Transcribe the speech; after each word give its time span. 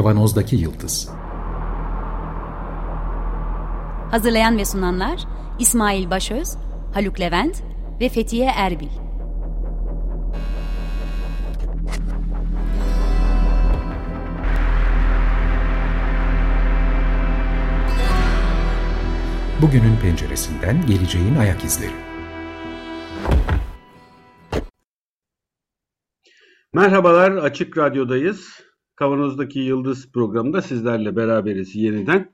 Kavanozdaki 0.00 0.56
Yıldız 0.56 1.08
Hazırlayan 4.10 4.58
ve 4.58 4.64
sunanlar 4.64 5.20
İsmail 5.58 6.10
Başöz, 6.10 6.56
Haluk 6.94 7.20
Levent 7.20 7.62
ve 8.00 8.08
Fethiye 8.08 8.50
Erbil. 8.56 8.88
Bugünün 19.62 19.96
penceresinden 20.02 20.86
geleceğin 20.86 21.36
ayak 21.36 21.64
izleri. 21.64 21.92
Merhabalar, 26.72 27.32
Açık 27.32 27.78
Radyo'dayız. 27.78 28.69
Kavanoz'daki 29.00 29.58
Yıldız 29.58 30.12
programında 30.12 30.62
sizlerle 30.62 31.16
beraberiz 31.16 31.76
yeniden. 31.76 32.32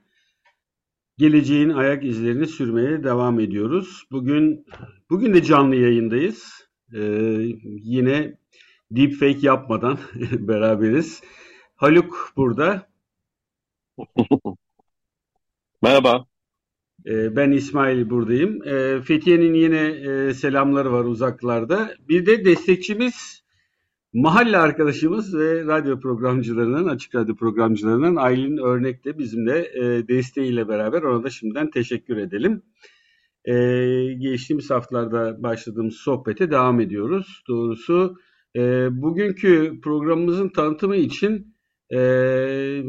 Geleceğin 1.17 1.69
ayak 1.69 2.05
izlerini 2.05 2.47
sürmeye 2.47 3.03
devam 3.03 3.39
ediyoruz. 3.39 4.03
Bugün 4.11 4.65
bugün 5.09 5.33
de 5.33 5.43
canlı 5.43 5.75
yayındayız. 5.75 6.67
Ee, 6.93 6.99
yine 7.63 8.37
deepfake 8.91 9.39
yapmadan 9.41 9.99
beraberiz. 10.31 11.21
Haluk 11.75 12.33
burada. 12.37 12.89
Merhaba. 15.81 16.25
Ee, 17.05 17.35
ben 17.35 17.51
İsmail 17.51 18.09
buradayım. 18.09 18.67
Ee, 18.67 19.01
Fethiye'nin 19.01 19.53
yine 19.53 19.87
e, 19.87 20.33
selamları 20.33 20.91
var 20.91 21.05
uzaklarda. 21.05 21.95
Bir 22.09 22.25
de 22.25 22.45
destekçimiz 22.45 23.36
Mahalle 24.13 24.57
arkadaşımız 24.57 25.37
ve 25.37 25.65
radyo 25.65 25.99
programcılarının, 25.99 26.87
açık 26.87 27.15
radyo 27.15 27.35
programcılarının 27.35 28.15
Aylin 28.15 28.57
Örnek 28.57 29.05
de 29.05 29.17
bizimle 29.17 29.59
e, 29.59 30.07
desteğiyle 30.07 30.67
beraber 30.67 31.01
ona 31.01 31.23
da 31.23 31.29
şimdiden 31.29 31.71
teşekkür 31.71 32.17
edelim. 32.17 32.61
E, 33.45 33.53
geçtiğimiz 34.13 34.69
haftalarda 34.69 35.43
başladığımız 35.43 35.95
sohbete 35.95 36.51
devam 36.51 36.79
ediyoruz. 36.79 37.43
Doğrusu 37.47 38.17
e, 38.55 38.87
bugünkü 39.01 39.81
programımızın 39.83 40.49
tanıtımı 40.49 40.95
için 40.95 41.55
e, 41.93 42.83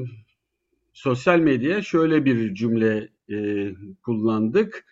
sosyal 0.92 1.38
medyaya 1.38 1.82
şöyle 1.82 2.24
bir 2.24 2.54
cümle 2.54 3.08
e, 3.30 3.68
kullandık. 4.02 4.84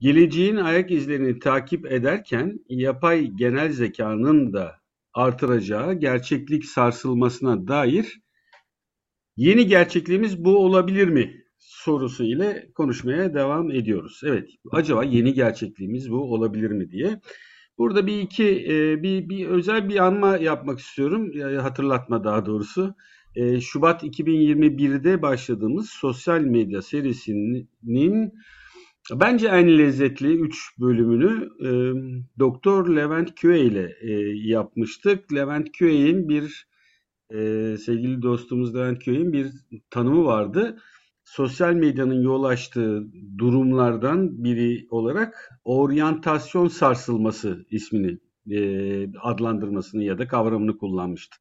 Geleceğin 0.00 0.56
ayak 0.56 0.90
izlerini 0.90 1.38
takip 1.38 1.92
ederken 1.92 2.60
yapay 2.68 3.26
genel 3.26 3.72
zekanın 3.72 4.52
da 4.52 4.78
artıracağı 5.14 5.94
gerçeklik 5.94 6.64
sarsılmasına 6.64 7.68
dair 7.68 8.20
yeni 9.36 9.66
gerçekliğimiz 9.66 10.44
bu 10.44 10.56
olabilir 10.56 11.08
mi 11.08 11.44
sorusu 11.58 12.24
ile 12.24 12.70
konuşmaya 12.74 13.34
devam 13.34 13.70
ediyoruz. 13.70 14.20
Evet, 14.24 14.50
acaba 14.72 15.04
yeni 15.04 15.34
gerçekliğimiz 15.34 16.10
bu 16.10 16.32
olabilir 16.32 16.70
mi 16.70 16.90
diye. 16.90 17.20
Burada 17.78 18.06
bir 18.06 18.20
iki 18.20 18.44
e, 18.44 19.02
bir, 19.02 19.28
bir 19.28 19.46
özel 19.46 19.88
bir 19.88 19.96
anma 19.96 20.36
yapmak 20.36 20.78
istiyorum. 20.78 21.32
Hatırlatma 21.60 22.24
daha 22.24 22.46
doğrusu. 22.46 22.94
E, 23.34 23.60
Şubat 23.60 24.02
2021'de 24.04 25.22
başladığımız 25.22 25.90
sosyal 25.90 26.40
medya 26.40 26.82
serisinin 26.82 28.40
Bence 29.12 29.48
en 29.48 29.78
lezzetli 29.78 30.28
3 30.28 30.78
bölümünü 30.80 31.48
e, 31.60 31.68
Doktor 32.38 32.96
Levent 32.96 33.34
Köye 33.34 33.64
ile 33.64 33.96
e, 34.00 34.12
yapmıştık. 34.48 35.32
Levent 35.34 35.72
Köye'nin 35.72 36.28
bir 36.28 36.66
e, 37.30 37.36
sevgili 37.76 38.22
dostumuz 38.22 38.74
Levent 38.74 39.04
Köye'nin 39.04 39.32
bir 39.32 39.50
tanımı 39.90 40.24
vardı. 40.24 40.78
Sosyal 41.24 41.74
medyanın 41.74 42.22
yol 42.22 42.44
açtığı 42.44 43.06
durumlardan 43.38 44.44
biri 44.44 44.86
olarak 44.90 45.50
oryantasyon 45.64 46.68
sarsılması 46.68 47.66
ismini 47.70 48.18
e, 48.50 48.60
adlandırmasını 49.18 50.04
ya 50.04 50.18
da 50.18 50.28
kavramını 50.28 50.78
kullanmıştı 50.78 51.36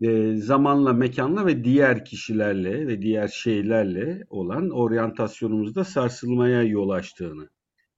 e, 0.00 0.36
zamanla, 0.36 0.92
mekanla 0.92 1.46
ve 1.46 1.64
diğer 1.64 2.04
kişilerle 2.04 2.86
ve 2.86 3.02
diğer 3.02 3.28
şeylerle 3.28 4.24
olan 4.30 4.70
oryantasyonumuzda 4.70 5.84
sarsılmaya 5.84 6.62
yol 6.62 6.90
açtığını 6.90 7.48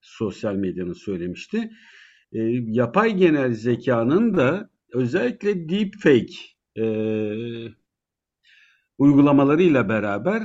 sosyal 0.01 0.55
medyanın 0.55 0.93
söylemişti. 0.93 1.71
E, 2.33 2.39
yapay 2.67 3.17
genel 3.17 3.55
zekanın 3.55 4.37
da 4.37 4.71
özellikle 4.93 5.69
deepfake 5.69 6.35
e, 6.79 6.85
uygulamalarıyla 8.99 9.89
beraber 9.89 10.43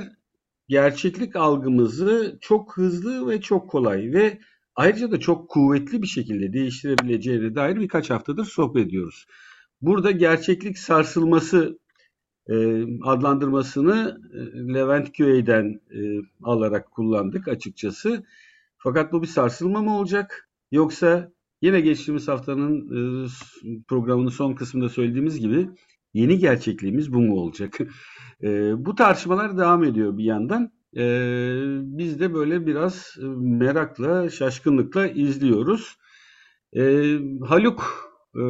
gerçeklik 0.68 1.36
algımızı 1.36 2.38
çok 2.40 2.76
hızlı 2.76 3.28
ve 3.28 3.40
çok 3.40 3.70
kolay 3.70 4.12
ve 4.12 4.38
ayrıca 4.74 5.10
da 5.10 5.20
çok 5.20 5.50
kuvvetli 5.50 6.02
bir 6.02 6.06
şekilde 6.06 6.52
değiştirebileceğine 6.52 7.54
dair 7.54 7.80
birkaç 7.80 8.10
haftadır 8.10 8.44
sohbet 8.44 8.86
ediyoruz. 8.86 9.26
Burada 9.80 10.10
gerçeklik 10.10 10.78
sarsılması 10.78 11.78
e, 12.48 12.54
adlandırmasını 13.02 14.20
e, 14.34 14.74
Levent 14.74 15.12
Köy'den 15.12 15.80
e, 15.90 16.00
alarak 16.42 16.90
kullandık 16.90 17.48
açıkçası. 17.48 18.24
Fakat 18.78 19.12
bu 19.12 19.22
bir 19.22 19.26
sarsılma 19.26 19.82
mı 19.82 19.98
olacak? 19.98 20.48
Yoksa 20.70 21.32
yine 21.62 21.80
geçtiğimiz 21.80 22.28
haftanın 22.28 22.80
e, 23.24 23.28
programının 23.88 24.28
son 24.28 24.54
kısmında 24.54 24.88
söylediğimiz 24.88 25.40
gibi 25.40 25.68
yeni 26.14 26.38
gerçekliğimiz 26.38 27.12
bu 27.12 27.20
mu 27.20 27.34
olacak? 27.34 27.78
E, 28.42 28.72
bu 28.86 28.94
tartışmalar 28.94 29.58
devam 29.58 29.84
ediyor 29.84 30.18
bir 30.18 30.24
yandan. 30.24 30.72
E, 30.96 31.02
biz 31.98 32.20
de 32.20 32.34
böyle 32.34 32.66
biraz 32.66 33.16
e, 33.22 33.24
merakla, 33.36 34.30
şaşkınlıkla 34.30 35.06
izliyoruz. 35.06 35.96
E, 36.76 36.82
Haluk 37.46 38.07
ee, 38.34 38.40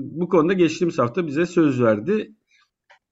bu 0.00 0.28
konuda 0.28 0.52
geçtiğimiz 0.52 0.98
hafta 0.98 1.26
bize 1.26 1.46
söz 1.46 1.82
verdi. 1.82 2.32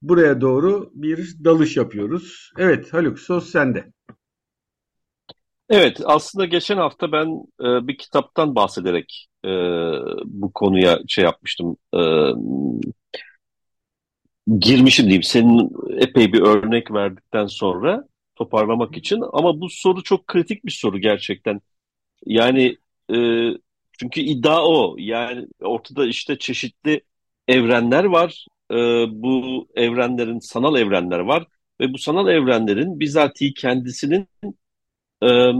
Buraya 0.02 0.40
doğru 0.40 0.90
bir 0.94 1.44
dalış 1.44 1.76
yapıyoruz. 1.76 2.52
Evet 2.58 2.92
Haluk 2.92 3.18
söz 3.18 3.44
sende. 3.44 3.92
Evet 5.70 6.00
aslında 6.04 6.44
geçen 6.44 6.76
hafta 6.76 7.12
ben 7.12 7.26
e, 7.60 7.88
bir 7.88 7.98
kitaptan 7.98 8.54
bahsederek 8.54 9.28
e, 9.44 9.48
bu 10.24 10.52
konuya 10.52 10.98
şey 11.08 11.24
yapmıştım. 11.24 11.76
E, 11.94 12.00
girmişim 14.58 15.04
diyeyim 15.04 15.22
senin 15.22 15.70
epey 15.98 16.32
bir 16.32 16.40
örnek 16.40 16.92
verdikten 16.92 17.46
sonra 17.46 18.04
toparlamak 18.36 18.96
için. 18.96 19.22
Ama 19.32 19.60
bu 19.60 19.68
soru 19.70 20.02
çok 20.02 20.26
kritik 20.26 20.64
bir 20.64 20.70
soru 20.70 20.98
gerçekten. 20.98 21.60
Yani 22.26 22.76
e, 23.14 23.16
çünkü 24.00 24.20
iddia 24.20 24.64
o. 24.66 24.96
Yani 24.98 25.46
ortada 25.60 26.06
işte 26.06 26.38
çeşitli 26.38 27.00
evrenler 27.48 28.04
var. 28.04 28.46
Ee, 28.70 28.74
bu 29.10 29.68
evrenlerin 29.74 30.38
sanal 30.38 30.76
evrenler 30.76 31.18
var. 31.18 31.46
Ve 31.80 31.92
bu 31.92 31.98
sanal 31.98 32.28
evrenlerin 32.28 33.00
bizatihi 33.00 33.54
kendisinin 33.54 34.28
e, 35.22 35.52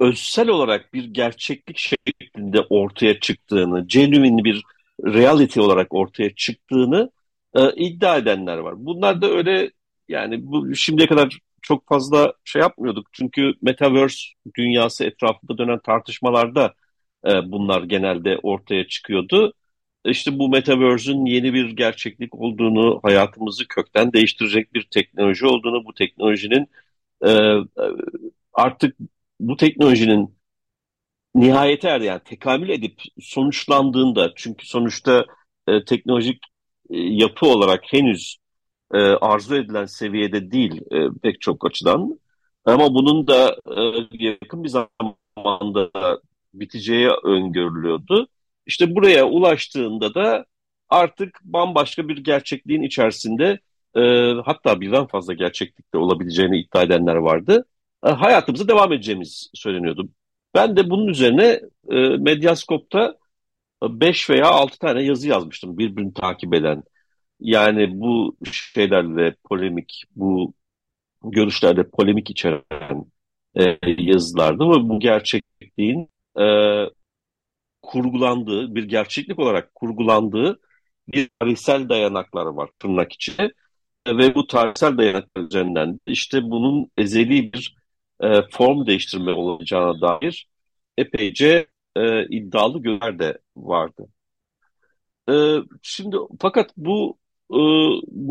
özsel 0.00 0.48
olarak 0.48 0.94
bir 0.94 1.04
gerçeklik 1.04 1.78
şeklinde 1.78 2.60
ortaya 2.60 3.20
çıktığını, 3.20 3.86
genuine 3.86 4.44
bir 4.44 4.62
reality 5.04 5.60
olarak 5.60 5.94
ortaya 5.94 6.34
çıktığını 6.34 7.10
e, 7.54 7.72
iddia 7.76 8.16
edenler 8.16 8.58
var. 8.58 8.74
Bunlar 8.78 9.22
da 9.22 9.30
öyle 9.30 9.70
yani 10.08 10.46
bu 10.46 10.74
şimdiye 10.74 11.08
kadar 11.08 11.38
çok 11.62 11.88
fazla 11.88 12.34
şey 12.44 12.62
yapmıyorduk. 12.62 13.08
Çünkü 13.12 13.54
metaverse 13.62 14.18
dünyası 14.56 15.04
etrafında 15.04 15.58
dönen 15.58 15.78
tartışmalarda 15.78 16.74
e, 17.26 17.52
bunlar 17.52 17.82
genelde 17.82 18.38
ortaya 18.42 18.88
çıkıyordu. 18.88 19.52
İşte 20.04 20.38
bu 20.38 20.48
Metaverse'ün 20.48 21.26
yeni 21.26 21.54
bir 21.54 21.70
gerçeklik 21.70 22.34
olduğunu, 22.34 23.00
hayatımızı 23.02 23.68
kökten 23.68 24.12
değiştirecek 24.12 24.74
bir 24.74 24.88
teknoloji 24.90 25.46
olduğunu, 25.46 25.84
bu 25.84 25.94
teknolojinin 25.94 26.66
e, 27.22 27.30
e 27.30 27.62
artık 28.52 28.96
bu 29.40 29.56
teknolojinin 29.56 30.36
nihayete 31.34 31.88
er 31.88 32.00
yani 32.00 32.20
tekamül 32.24 32.68
edip 32.68 33.02
sonuçlandığında 33.20 34.32
çünkü 34.36 34.66
sonuçta 34.66 35.26
teknolojik 35.86 36.38
yapı 36.90 37.46
olarak 37.46 37.84
henüz 37.92 38.36
arzu 39.20 39.56
edilen 39.56 39.86
seviyede 39.86 40.50
değil 40.50 40.80
pek 41.22 41.40
çok 41.40 41.66
açıdan 41.66 42.20
ama 42.64 42.94
bunun 42.94 43.26
da 43.26 43.56
yakın 44.12 44.64
bir 44.64 44.68
zamanda 44.68 45.90
biteceği 46.60 47.08
öngörülüyordu. 47.24 48.28
İşte 48.66 48.94
buraya 48.96 49.26
ulaştığında 49.26 50.14
da 50.14 50.46
artık 50.88 51.40
bambaşka 51.44 52.08
bir 52.08 52.16
gerçekliğin 52.16 52.82
içerisinde 52.82 53.60
e, 53.96 54.00
hatta 54.44 54.80
birden 54.80 55.06
fazla 55.06 55.34
gerçeklikte 55.34 55.98
olabileceğini 55.98 56.60
iddia 56.60 56.82
edenler 56.82 57.14
vardı. 57.16 57.64
E, 58.06 58.10
hayatımıza 58.10 58.68
devam 58.68 58.92
edeceğimiz 58.92 59.50
söyleniyordu. 59.54 60.08
Ben 60.54 60.76
de 60.76 60.90
bunun 60.90 61.08
üzerine 61.08 61.60
e, 61.90 61.96
Medyaskop'ta 62.18 63.14
5 63.82 64.30
veya 64.30 64.46
6 64.46 64.78
tane 64.78 65.02
yazı 65.02 65.28
yazmıştım 65.28 65.78
birbirini 65.78 66.14
takip 66.14 66.54
eden. 66.54 66.82
Yani 67.40 68.00
bu 68.00 68.36
şeylerle 68.52 69.36
polemik, 69.44 70.04
bu 70.16 70.54
görüşlerde 71.24 71.90
polemik 71.90 72.30
içeren 72.30 73.06
e, 73.56 73.78
yazılardı 73.98 74.64
ve 74.64 74.88
bu 74.88 75.00
gerçekliğin 75.00 76.10
e, 76.40 76.46
kurgulandığı, 77.82 78.74
bir 78.74 78.84
gerçeklik 78.84 79.38
olarak 79.38 79.74
kurgulandığı 79.74 80.60
bir 81.08 81.30
tarihsel 81.40 81.88
dayanaklar 81.88 82.46
var 82.46 82.70
tırnak 82.78 83.12
içinde. 83.12 83.52
Ve 84.08 84.34
bu 84.34 84.46
tarihsel 84.46 84.98
dayanaklar 84.98 85.42
üzerinden 85.42 86.00
işte 86.06 86.42
bunun 86.42 86.90
ezeli 86.98 87.52
bir 87.52 87.76
e, 88.20 88.42
form 88.50 88.86
değiştirme 88.86 89.32
olacağına 89.32 90.00
dair 90.00 90.48
epeyce 90.98 91.66
e, 91.96 92.26
iddialı 92.28 92.82
gözler 92.82 93.18
de 93.18 93.38
vardı. 93.56 94.08
E, 95.30 95.34
şimdi 95.82 96.16
fakat 96.40 96.70
bu 96.76 97.18
e, 97.52 97.58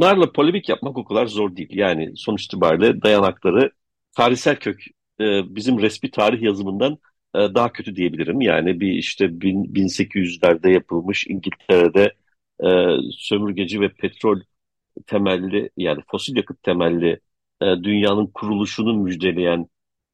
narla 0.01 0.31
polemik 0.31 0.69
yapmak 0.69 0.97
o 0.97 1.05
kadar 1.05 1.27
zor 1.27 1.55
değil. 1.55 1.69
Yani 1.71 2.11
sonuç 2.15 2.45
itibariyle 2.45 3.01
dayanakları 3.01 3.71
tarihsel 4.17 4.55
kök 4.59 4.81
e, 5.19 5.55
bizim 5.55 5.79
resmi 5.79 6.11
tarih 6.11 6.41
yazımından 6.41 6.97
daha 7.55 7.71
kötü 7.73 7.95
diyebilirim. 7.95 8.41
Yani 8.41 8.79
bir 8.79 8.91
işte 8.91 9.41
bin, 9.41 9.73
1800'lerde 9.73 10.69
yapılmış 10.69 11.27
İngiltere'de 11.27 12.13
e, 12.63 12.67
sömürgeci 13.11 13.81
ve 13.81 13.89
petrol 13.89 14.39
temelli 15.07 15.69
yani 15.77 16.01
fosil 16.11 16.35
yakıt 16.37 16.63
temelli 16.63 17.19
e, 17.61 17.65
dünyanın 17.65 18.27
kuruluşunu 18.27 18.93
müjdeleyen 18.93 19.69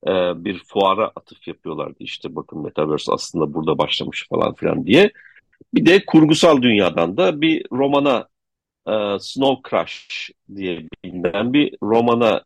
e, 0.07 0.11
bir 0.45 0.63
fuara 0.67 1.11
atıf 1.15 1.47
yapıyorlardı. 1.47 1.95
İşte 1.99 2.35
bakın 2.35 2.63
Metaverse 2.63 3.11
aslında 3.11 3.53
burada 3.53 3.77
başlamış 3.77 4.27
falan 4.29 4.53
filan 4.55 4.85
diye. 4.85 5.11
Bir 5.73 5.85
de 5.85 6.05
kurgusal 6.05 6.61
dünyadan 6.61 7.17
da 7.17 7.41
bir 7.41 7.65
romana 7.71 8.27
e, 8.87 9.19
Snow 9.19 9.69
Crash 9.69 10.31
diye 10.55 10.87
bilinen 11.03 11.53
bir 11.53 11.75
romana 11.83 12.37
e, 12.37 12.41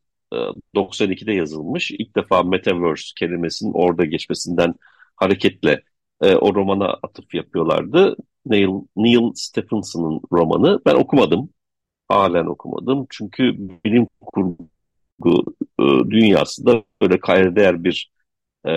92'de 0.75 1.33
yazılmış. 1.33 1.91
İlk 1.91 2.15
defa 2.15 2.43
Metaverse 2.43 3.11
kelimesinin 3.19 3.73
orada 3.73 4.05
geçmesinden 4.05 4.75
hareketle 5.15 5.81
e, 6.21 6.35
o 6.35 6.55
romana 6.55 6.87
atıf 7.03 7.33
yapıyorlardı. 7.33 8.15
Neil, 8.45 8.69
Neil 8.95 9.31
Stephenson'ın 9.35 10.21
romanı. 10.31 10.79
Ben 10.85 10.95
okumadım. 10.95 11.49
Halen 12.07 12.45
okumadım. 12.45 13.07
Çünkü 13.09 13.57
bilim 13.85 14.07
kurgu 14.21 15.55
e, 15.79 15.83
dünyasında 16.09 16.83
böyle 17.01 17.19
kayda 17.19 17.55
değer 17.55 17.83
bir 17.83 18.11
e, 18.67 18.71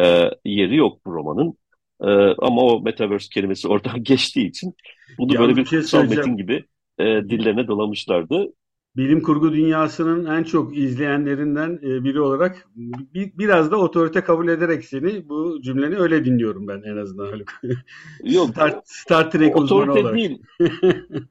yeri 0.45 0.77
yok 0.77 1.07
bu 1.07 1.13
romanın. 1.13 1.59
E, 2.01 2.09
ama 2.39 2.63
o 2.63 2.81
Metaverse 2.81 3.29
kelimesi 3.33 3.69
oradan 3.73 4.03
geçtiği 4.03 4.49
için 4.49 4.75
bunu 5.19 5.35
Ya 5.35 5.41
böyle 5.41 5.57
bir 5.57 5.65
şey 5.65 6.03
metin 6.03 6.37
gibi 6.37 6.65
e, 6.99 7.05
dillerine 7.05 7.69
dolamışlardı. 7.69 8.53
Bilim 8.97 9.23
kurgu 9.23 9.53
dünyasının 9.53 10.27
en 10.27 10.45
çok 10.45 10.77
izleyenlerinden 10.79 11.79
e, 11.83 12.05
biri 12.05 12.21
olarak 12.21 12.69
bir, 13.15 13.39
biraz 13.39 13.71
da 13.71 13.77
otorite 13.77 14.21
kabul 14.21 14.49
ederek 14.49 14.85
seni 14.85 15.29
bu 15.29 15.63
cümleni 15.63 15.97
öyle 15.97 16.25
dinliyorum 16.25 16.69
ben 16.69 16.83
en 16.83 16.97
azından 16.97 17.27
Haluk. 17.27 17.53
Yok, 18.25 18.51
Star, 18.51 18.81
Star 18.85 19.31
Trek 19.31 19.57
uzmanı 19.57 19.93
otorite 19.93 20.01
olarak. 20.01 20.15
değil. 20.15 20.43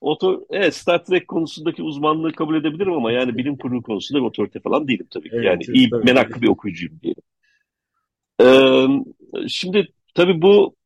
Otor 0.00 0.40
evet, 0.50 0.74
Star 0.74 1.04
Trek 1.04 1.28
konusundaki 1.28 1.82
uzmanlığı 1.82 2.32
kabul 2.32 2.54
edebilirim 2.54 2.92
ama 2.92 3.12
yani 3.12 3.36
bilim 3.38 3.56
kurgu 3.58 3.82
konusunda 3.82 4.20
bir 4.20 4.26
otorite 4.26 4.60
falan 4.60 4.88
değilim 4.88 5.06
tabii 5.10 5.30
ki. 5.30 5.36
Evet, 5.36 5.44
Yani 5.44 5.62
iyi, 5.72 5.90
tabii. 5.90 6.04
meraklı 6.04 6.42
bir 6.42 6.48
okuyucuyum 6.48 7.00
diyelim. 7.02 7.22
Ee, 8.40 8.86
şimdi 9.48 9.88
tabii 10.14 10.42
bu 10.42 10.76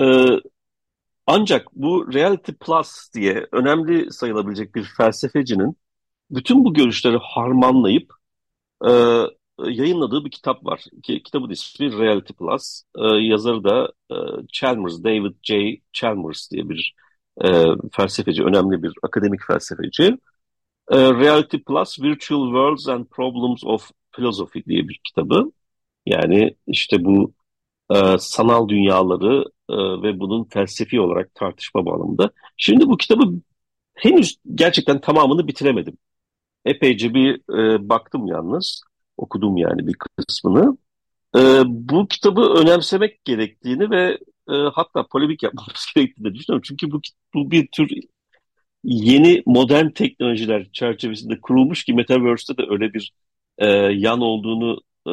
e, 0.00 0.04
ancak 1.28 1.66
bu 1.72 2.12
Reality 2.14 2.52
Plus 2.52 3.12
diye 3.14 3.46
önemli 3.52 4.12
sayılabilecek 4.12 4.74
bir 4.74 4.84
felsefecinin 4.84 5.76
bütün 6.30 6.64
bu 6.64 6.74
görüşleri 6.74 7.16
harmanlayıp 7.22 8.12
e, 8.88 8.90
yayınladığı 9.58 10.24
bir 10.24 10.30
kitap 10.30 10.66
var. 10.66 10.84
Ki, 11.02 11.22
kitabın 11.22 11.50
ismi 11.50 11.98
Reality 11.98 12.32
Plus. 12.32 12.82
E, 12.98 13.04
yazarı 13.04 13.64
da 13.64 13.92
e, 14.10 14.16
Chalmers, 14.52 15.04
David 15.04 15.34
J. 15.42 15.80
Chalmers 15.92 16.50
diye 16.50 16.68
bir 16.68 16.94
e, 17.44 17.64
felsefeci, 17.92 18.44
önemli 18.44 18.82
bir 18.82 18.92
akademik 19.02 19.40
felsefeci. 19.46 20.18
E, 20.90 20.98
Reality 20.98 21.56
Plus, 21.56 22.00
Virtual 22.00 22.46
Worlds 22.46 22.88
and 22.88 23.06
Problems 23.06 23.64
of 23.64 23.90
Philosophy 24.16 24.64
diye 24.64 24.88
bir 24.88 25.00
kitabı. 25.04 25.52
Yani 26.06 26.56
işte 26.66 27.04
bu 27.04 27.34
e, 27.94 28.18
sanal 28.18 28.68
dünyaları 28.68 29.44
e, 29.70 29.74
ve 29.76 30.20
bunun 30.20 30.44
felsefi 30.44 31.00
olarak 31.00 31.34
tartışma 31.34 31.86
bağlamında. 31.86 32.30
Şimdi 32.56 32.86
bu 32.88 32.96
kitabı 32.96 33.22
henüz 33.94 34.36
gerçekten 34.54 35.00
tamamını 35.00 35.48
bitiremedim. 35.48 35.98
Epeyce 36.64 37.14
bir 37.14 37.34
e, 37.58 37.88
baktım 37.88 38.26
yalnız, 38.26 38.82
okudum 39.16 39.56
yani 39.56 39.86
bir 39.86 39.94
kısmını. 39.94 40.78
Bu 41.66 42.08
kitabı 42.08 42.40
önemsemek 42.40 43.24
gerektiğini 43.24 43.90
ve 43.90 44.18
hatta 44.72 45.06
polemik 45.06 45.42
yapmamız 45.42 45.86
gerektiğini 45.96 46.34
düşünüyorum. 46.34 46.62
Çünkü 46.64 46.90
bu, 46.90 47.00
bu 47.34 47.50
bir 47.50 47.66
tür 47.66 47.90
yeni 48.84 49.42
modern 49.46 49.90
teknolojiler 49.90 50.68
çerçevesinde 50.72 51.40
kurulmuş 51.40 51.84
ki 51.84 51.94
Metaverse'de 51.94 52.62
de 52.62 52.66
öyle 52.70 52.94
bir 52.94 53.12
e, 53.58 53.66
yan 53.92 54.20
olduğunu 54.20 54.80
e, 55.08 55.12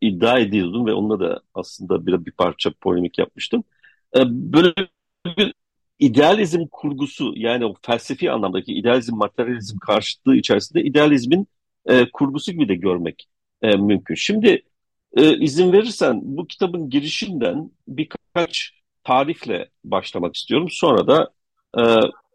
iddia 0.00 0.38
ediyordum 0.38 0.86
ve 0.86 0.92
onunla 0.92 1.20
da 1.20 1.40
aslında 1.54 2.06
bir, 2.06 2.26
bir 2.26 2.32
parça 2.32 2.70
polemik 2.80 3.18
yapmıştım. 3.18 3.64
E, 4.16 4.20
böyle 4.28 4.74
bir 5.26 5.54
idealizm 5.98 6.66
kurgusu 6.72 7.32
yani 7.36 7.64
o 7.64 7.74
felsefi 7.82 8.30
anlamdaki 8.30 8.74
idealizm 8.74 9.16
materyalizm 9.16 9.78
karşıtlığı 9.78 10.36
içerisinde 10.36 10.82
idealizmin 10.82 11.48
e, 11.86 12.10
kurgusu 12.10 12.52
gibi 12.52 12.68
de 12.68 12.74
görmek 12.74 13.28
e, 13.62 13.76
mümkün. 13.76 14.14
Şimdi 14.14 14.62
e, 15.16 15.38
izin 15.38 15.72
verirsen 15.72 16.20
bu 16.22 16.46
kitabın 16.46 16.90
girişinden 16.90 17.70
birkaç 17.88 18.72
tarifle 19.04 19.68
başlamak 19.84 20.36
istiyorum. 20.36 20.68
Sonra 20.70 21.06
da 21.06 21.30
e, 21.78 21.82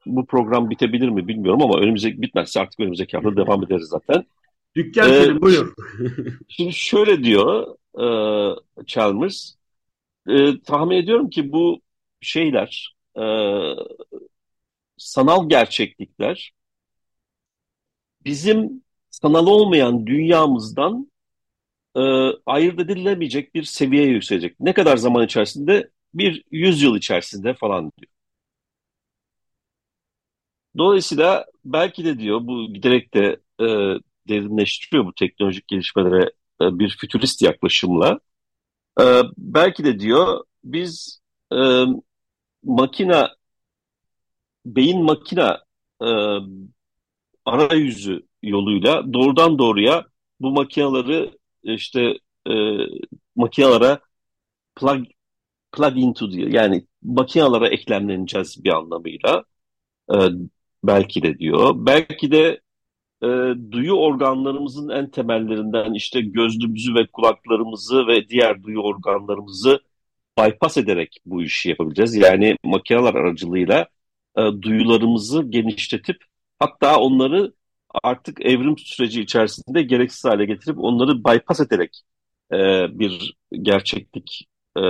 bu 0.06 0.26
program 0.26 0.70
bitebilir 0.70 1.10
mi 1.10 1.28
bilmiyorum 1.28 1.62
ama 1.62 1.80
önümüzdeki 1.80 2.22
bitmezse 2.22 2.60
artık 2.60 2.80
önümüzdeki 2.80 3.18
hafta 3.18 3.36
devam 3.36 3.64
ederiz 3.64 3.88
zaten. 3.88 4.26
Dükkan 4.76 5.10
Ee, 5.10 5.24
senin 5.24 5.42
buyur. 5.42 5.74
Şimdi 6.48 6.74
şöyle 6.74 7.24
diyor 7.24 7.76
e, 8.00 8.86
Chalmers, 8.86 9.54
e, 10.30 10.62
tahmin 10.62 10.96
ediyorum 10.96 11.30
ki 11.30 11.52
bu 11.52 11.82
şeyler, 12.22 12.96
e, 13.18 13.24
sanal 14.98 15.50
gerçeklikler 15.50 16.54
bizim 18.26 18.84
sanal 19.10 19.48
olmayan 19.48 20.08
dünyamızdan 20.08 21.12
e, 21.96 22.02
ayırt 22.46 22.80
edilemeyecek 22.80 23.56
bir 23.56 23.64
seviyeye 23.64 24.10
yükselecek. 24.10 24.60
Ne 24.60 24.74
kadar 24.74 24.98
zaman 24.98 25.26
içerisinde? 25.26 25.92
Bir 26.14 26.44
yüzyıl 26.52 26.98
içerisinde 26.98 27.54
falan 27.54 27.92
diyor. 27.98 28.12
Dolayısıyla 30.78 31.46
belki 31.66 32.06
de 32.06 32.20
diyor 32.20 32.40
bu 32.48 32.74
giderek 32.74 33.14
de 33.14 33.40
e, 33.62 33.66
derinleştiriyor 34.30 35.06
bu 35.06 35.14
teknolojik 35.14 35.68
gelişmelere 35.68 36.24
e, 36.62 36.80
bir 36.80 36.98
fütürist 37.00 37.42
yaklaşımla. 37.42 38.20
E, 39.02 39.04
belki 39.38 39.84
de 39.84 40.00
diyor 40.00 40.44
biz 40.64 41.22
e, 41.54 41.84
makina 42.64 43.36
beyin 44.66 45.04
makina 45.04 45.64
arayüzü 47.46 48.28
yoluyla 48.44 49.14
doğrudan 49.14 49.60
doğruya 49.60 50.06
bu 50.40 50.52
makinaları 50.52 51.38
işte 51.64 52.14
e, 52.50 52.54
makinalara 53.36 54.00
plug 54.76 55.06
plug 55.72 55.98
into 55.98 56.32
diyor. 56.32 56.50
Yani 56.50 56.86
makinalara 57.04 57.68
eklemleneceğiz 57.70 58.64
bir 58.64 58.70
anlamıyla. 58.74 59.44
Belki 60.84 61.24
de 61.24 61.38
diyor. 61.40 61.74
Belki 61.76 62.32
de 62.32 62.62
e, 63.24 63.28
duyu 63.72 63.94
organlarımızın 63.94 64.90
en 64.90 65.12
temellerinden 65.12 65.94
işte 65.94 66.22
gözlüğümüzü 66.22 66.96
ve 66.96 67.08
kulaklarımızı 67.08 68.08
ve 68.08 68.30
diğer 68.30 68.64
duyu 68.64 68.80
organlarımızı 68.82 69.80
bypass 70.40 70.78
ederek 70.78 71.18
bu 71.26 71.44
işi 71.44 71.70
yapabileceğiz. 71.70 72.16
Yani 72.16 72.56
makineler 72.64 73.14
aracılığıyla 73.14 73.88
e, 74.38 74.42
duyularımızı 74.62 75.44
genişletip 75.44 76.18
hatta 76.60 77.00
onları 77.00 77.54
artık 78.04 78.42
evrim 78.46 78.78
süreci 78.78 79.22
içerisinde 79.22 79.82
gereksiz 79.82 80.26
hale 80.26 80.46
getirip 80.46 80.80
onları 80.80 81.24
bypass 81.24 81.60
ederek 81.60 82.02
e, 82.54 82.58
bir 83.00 83.36
gerçeklik 83.62 84.48
e, 84.78 84.82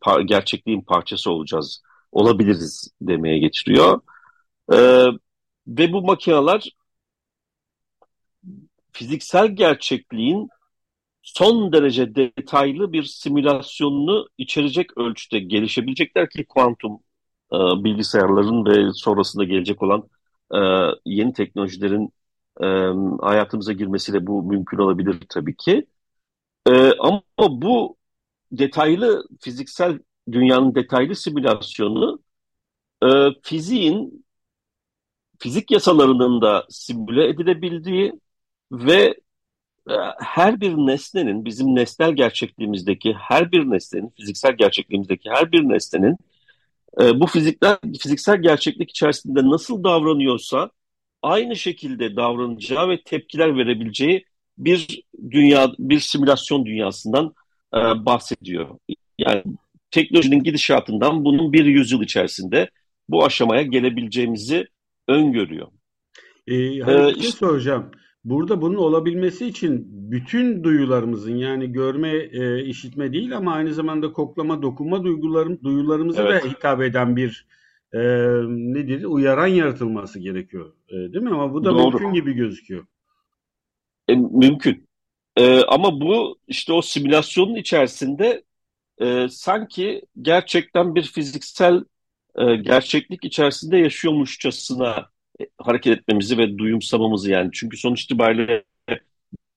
par 0.00 0.20
gerçekliğin 0.20 0.80
parçası 0.80 1.32
olacağız, 1.32 1.82
olabiliriz 2.12 2.90
demeye 3.00 3.38
getiriyor. 3.38 4.00
E, 4.72 4.78
ve 5.68 5.92
bu 5.92 6.02
makineler 6.02 6.70
fiziksel 8.92 9.48
gerçekliğin 9.48 10.48
son 11.22 11.72
derece 11.72 12.14
detaylı 12.14 12.92
bir 12.92 13.02
simülasyonunu 13.04 14.28
içerecek 14.38 14.98
ölçüde 14.98 15.38
gelişebilecekler 15.38 16.30
ki 16.30 16.44
kuantum 16.46 17.00
e, 17.52 17.56
bilgisayarların 17.84 18.66
ve 18.66 18.92
sonrasında 18.94 19.44
gelecek 19.44 19.82
olan 19.82 20.08
e, 20.54 20.58
yeni 21.06 21.32
teknolojilerin 21.32 22.12
e, 22.60 22.66
hayatımıza 23.26 23.72
girmesiyle 23.72 24.26
bu 24.26 24.42
mümkün 24.42 24.78
olabilir 24.78 25.16
tabii 25.28 25.56
ki. 25.56 25.86
E, 26.66 26.92
ama 26.98 27.22
bu 27.50 27.96
detaylı 28.52 29.24
fiziksel 29.40 29.98
dünyanın 30.32 30.74
detaylı 30.74 31.14
simülasyonu 31.14 32.22
e, 33.02 33.08
fiziğin 33.42 34.26
fizik 35.38 35.70
yasalarının 35.70 36.42
da 36.42 36.66
simüle 36.70 37.28
edilebildiği 37.28 38.12
ve 38.72 39.14
e, 39.90 39.94
her 40.18 40.60
bir 40.60 40.72
nesnenin 40.72 41.44
bizim 41.44 41.74
nesnel 41.74 42.12
gerçekliğimizdeki 42.12 43.12
her 43.12 43.52
bir 43.52 43.70
nesnenin 43.70 44.12
fiziksel 44.16 44.56
gerçekliğimizdeki 44.56 45.30
her 45.30 45.52
bir 45.52 45.60
nesnenin 45.68 46.16
e, 47.00 47.20
bu 47.20 47.26
fizikler 47.26 47.78
fiziksel 48.02 48.42
gerçeklik 48.42 48.90
içerisinde 48.90 49.42
nasıl 49.42 49.84
davranıyorsa 49.84 50.70
aynı 51.22 51.56
şekilde 51.56 52.16
davranacağı 52.16 52.88
ve 52.88 53.02
tepkiler 53.02 53.56
verebileceği 53.56 54.24
bir 54.58 55.02
dünya 55.30 55.72
bir 55.78 56.00
simülasyon 56.00 56.66
dünyasından 56.66 57.34
e, 57.74 57.78
bahsediyor. 57.78 58.78
Yani 59.18 59.42
teknolojinin 59.90 60.42
gidişatından 60.42 61.24
bunun 61.24 61.52
bir 61.52 61.64
yüzyıl 61.64 62.02
içerisinde 62.02 62.70
bu 63.08 63.24
aşamaya 63.24 63.62
gelebileceğimizi 63.62 64.66
öngörüyor. 65.08 65.68
Ee, 66.46 66.80
hani 66.80 67.10
ee, 67.10 67.14
işte, 67.16 67.38
soracağım. 67.38 67.90
Burada 68.24 68.62
bunun 68.62 68.76
olabilmesi 68.76 69.46
için 69.46 69.86
bütün 70.10 70.64
duyularımızın 70.64 71.36
yani 71.36 71.72
görme, 71.72 72.08
e, 72.10 72.64
işitme 72.64 73.12
değil 73.12 73.36
ama 73.36 73.52
aynı 73.52 73.74
zamanda 73.74 74.12
koklama, 74.12 74.62
dokunma 74.62 75.04
duygularım, 75.04 75.60
duyularımıza 75.64 76.22
evet. 76.22 76.44
da 76.44 76.48
hitap 76.48 76.82
eden 76.82 77.16
bir 77.16 77.46
e, 77.92 77.98
nedir? 78.48 79.04
Uyaran 79.04 79.46
yaratılması 79.46 80.18
gerekiyor. 80.18 80.72
E, 80.88 80.92
değil 80.92 81.24
mi? 81.24 81.30
Ama 81.30 81.54
bu 81.54 81.64
da 81.64 81.70
Doğru. 81.70 81.90
mümkün 81.90 82.12
gibi 82.12 82.32
gözüküyor. 82.32 82.86
E, 84.08 84.14
mümkün. 84.14 84.88
E, 85.36 85.60
ama 85.64 86.00
bu 86.00 86.38
işte 86.48 86.72
o 86.72 86.82
simülasyonun 86.82 87.54
içerisinde 87.54 88.42
e, 88.98 89.28
sanki 89.28 90.02
gerçekten 90.22 90.94
bir 90.94 91.02
fiziksel 91.02 91.84
e, 92.36 92.56
gerçeklik 92.56 93.24
içerisinde 93.24 93.76
yaşıyormuşçasına 93.76 95.12
hareket 95.58 95.98
etmemizi 95.98 96.38
ve 96.38 96.58
duyumsamamızı 96.58 97.30
yani. 97.30 97.50
Çünkü 97.52 97.76
sonuç 97.76 98.02
itibariyle 98.04 98.64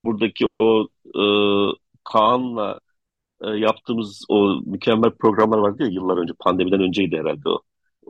buradaki 0.06 0.46
o 0.60 0.88
e, 1.06 1.24
Kaan'la 2.04 2.80
e, 3.42 3.50
yaptığımız 3.50 4.26
o 4.30 4.62
mükemmel 4.66 5.12
programlar 5.12 5.58
vardı 5.58 5.84
ya 5.84 5.90
yıllar 5.90 6.18
önce 6.18 6.34
pandemiden 6.40 6.82
önceydi 6.82 7.18
herhalde 7.18 7.50
o. 7.50 7.62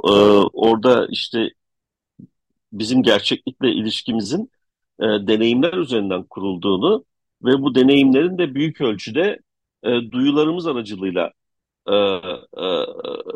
E, 0.09 0.11
orada 0.53 1.07
işte 1.11 1.49
bizim 2.73 3.03
gerçeklikle 3.03 3.71
ilişkimizin 3.71 4.51
e, 4.99 5.03
deneyimler 5.03 5.73
üzerinden 5.73 6.23
kurulduğunu 6.23 7.05
ve 7.43 7.61
bu 7.61 7.75
deneyimlerin 7.75 8.37
de 8.37 8.55
büyük 8.55 8.81
ölçüde 8.81 9.39
e, 9.83 9.89
duyularımız 10.11 10.67
aracılığıyla 10.67 11.31
e, 11.87 11.95
e, 11.95 12.85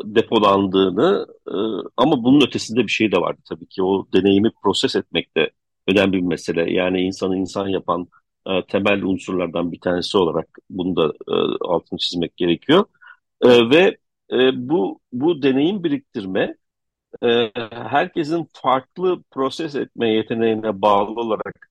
depolandığını 0.04 1.26
e, 1.48 1.54
ama 1.96 2.24
bunun 2.24 2.46
ötesinde 2.46 2.80
bir 2.82 2.88
şey 2.88 3.12
de 3.12 3.16
vardı 3.16 3.40
tabii 3.48 3.66
ki 3.66 3.82
o 3.82 4.06
deneyimi 4.14 4.50
proses 4.62 4.96
etmek 4.96 5.36
de 5.36 5.50
önemli 5.88 6.12
bir 6.12 6.22
mesele. 6.22 6.72
Yani 6.72 7.00
insanı 7.00 7.36
insan 7.36 7.68
yapan 7.68 8.08
e, 8.46 8.66
temel 8.66 9.02
unsurlardan 9.02 9.72
bir 9.72 9.80
tanesi 9.80 10.18
olarak 10.18 10.48
bunu 10.70 10.96
da 10.96 11.06
e, 11.28 11.34
altını 11.60 11.98
çizmek 11.98 12.36
gerekiyor. 12.36 12.84
E, 13.42 13.70
ve 13.70 13.98
e, 14.32 14.68
bu 14.68 15.00
bu 15.12 15.42
deneyim 15.42 15.84
biriktirme 15.84 16.56
e, 17.22 17.50
herkesin 17.70 18.48
farklı 18.54 19.22
proses 19.30 19.74
etme 19.74 20.10
yeteneğine 20.10 20.82
bağlı 20.82 21.20
olarak 21.20 21.70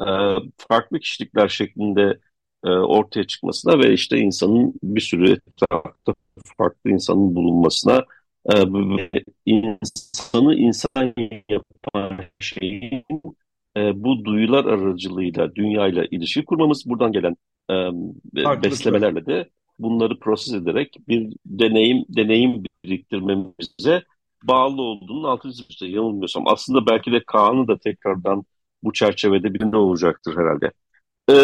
e, 0.00 0.06
farklı 0.68 0.98
kişilikler 0.98 1.48
şeklinde 1.48 2.20
e, 2.64 2.68
ortaya 2.68 3.24
çıkmasına 3.24 3.78
ve 3.78 3.92
işte 3.92 4.18
insanın 4.18 4.74
bir 4.82 5.00
sürü 5.00 5.32
etrafta 5.32 6.14
farklı 6.58 6.90
insanın 6.90 7.34
bulunmasına 7.34 8.04
e, 8.46 8.60
ve 8.72 9.24
insanı 9.46 10.54
insan 10.54 11.14
yapan 11.48 12.18
şeyin 12.40 13.04
e, 13.76 14.04
bu 14.04 14.24
duyular 14.24 14.64
aracılığıyla 14.64 15.54
dünyayla 15.54 16.04
ilişki 16.10 16.44
kurmamız 16.44 16.82
buradan 16.86 17.12
gelen 17.12 17.36
beslemelerle 18.62 19.26
de 19.26 19.48
bunları 19.78 20.18
proses 20.18 20.54
ederek 20.54 20.96
bir 21.08 21.32
deneyim 21.46 22.04
deneyim 22.08 22.62
biriktirmemize 22.84 24.02
bağlı 24.44 24.82
olduğunun 24.82 25.24
altını 25.24 25.52
çizmiştir. 25.52 25.88
Yanılmıyorsam 25.88 26.48
aslında 26.48 26.86
belki 26.86 27.12
de 27.12 27.22
Kaan'ı 27.26 27.68
da 27.68 27.78
tekrardan 27.78 28.44
bu 28.82 28.92
çerçevede 28.92 29.54
birinde 29.54 29.76
olacaktır 29.76 30.36
herhalde. 30.36 30.72
E, 31.30 31.34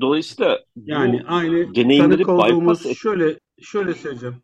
dolayısıyla 0.00 0.64
yani 0.76 1.22
aynı 1.26 1.72
tanık 1.72 2.28
olduğumuz 2.28 2.84
bypass... 2.84 2.98
şöyle 2.98 3.38
şöyle 3.62 3.94
söyleyeceğim. 3.94 4.36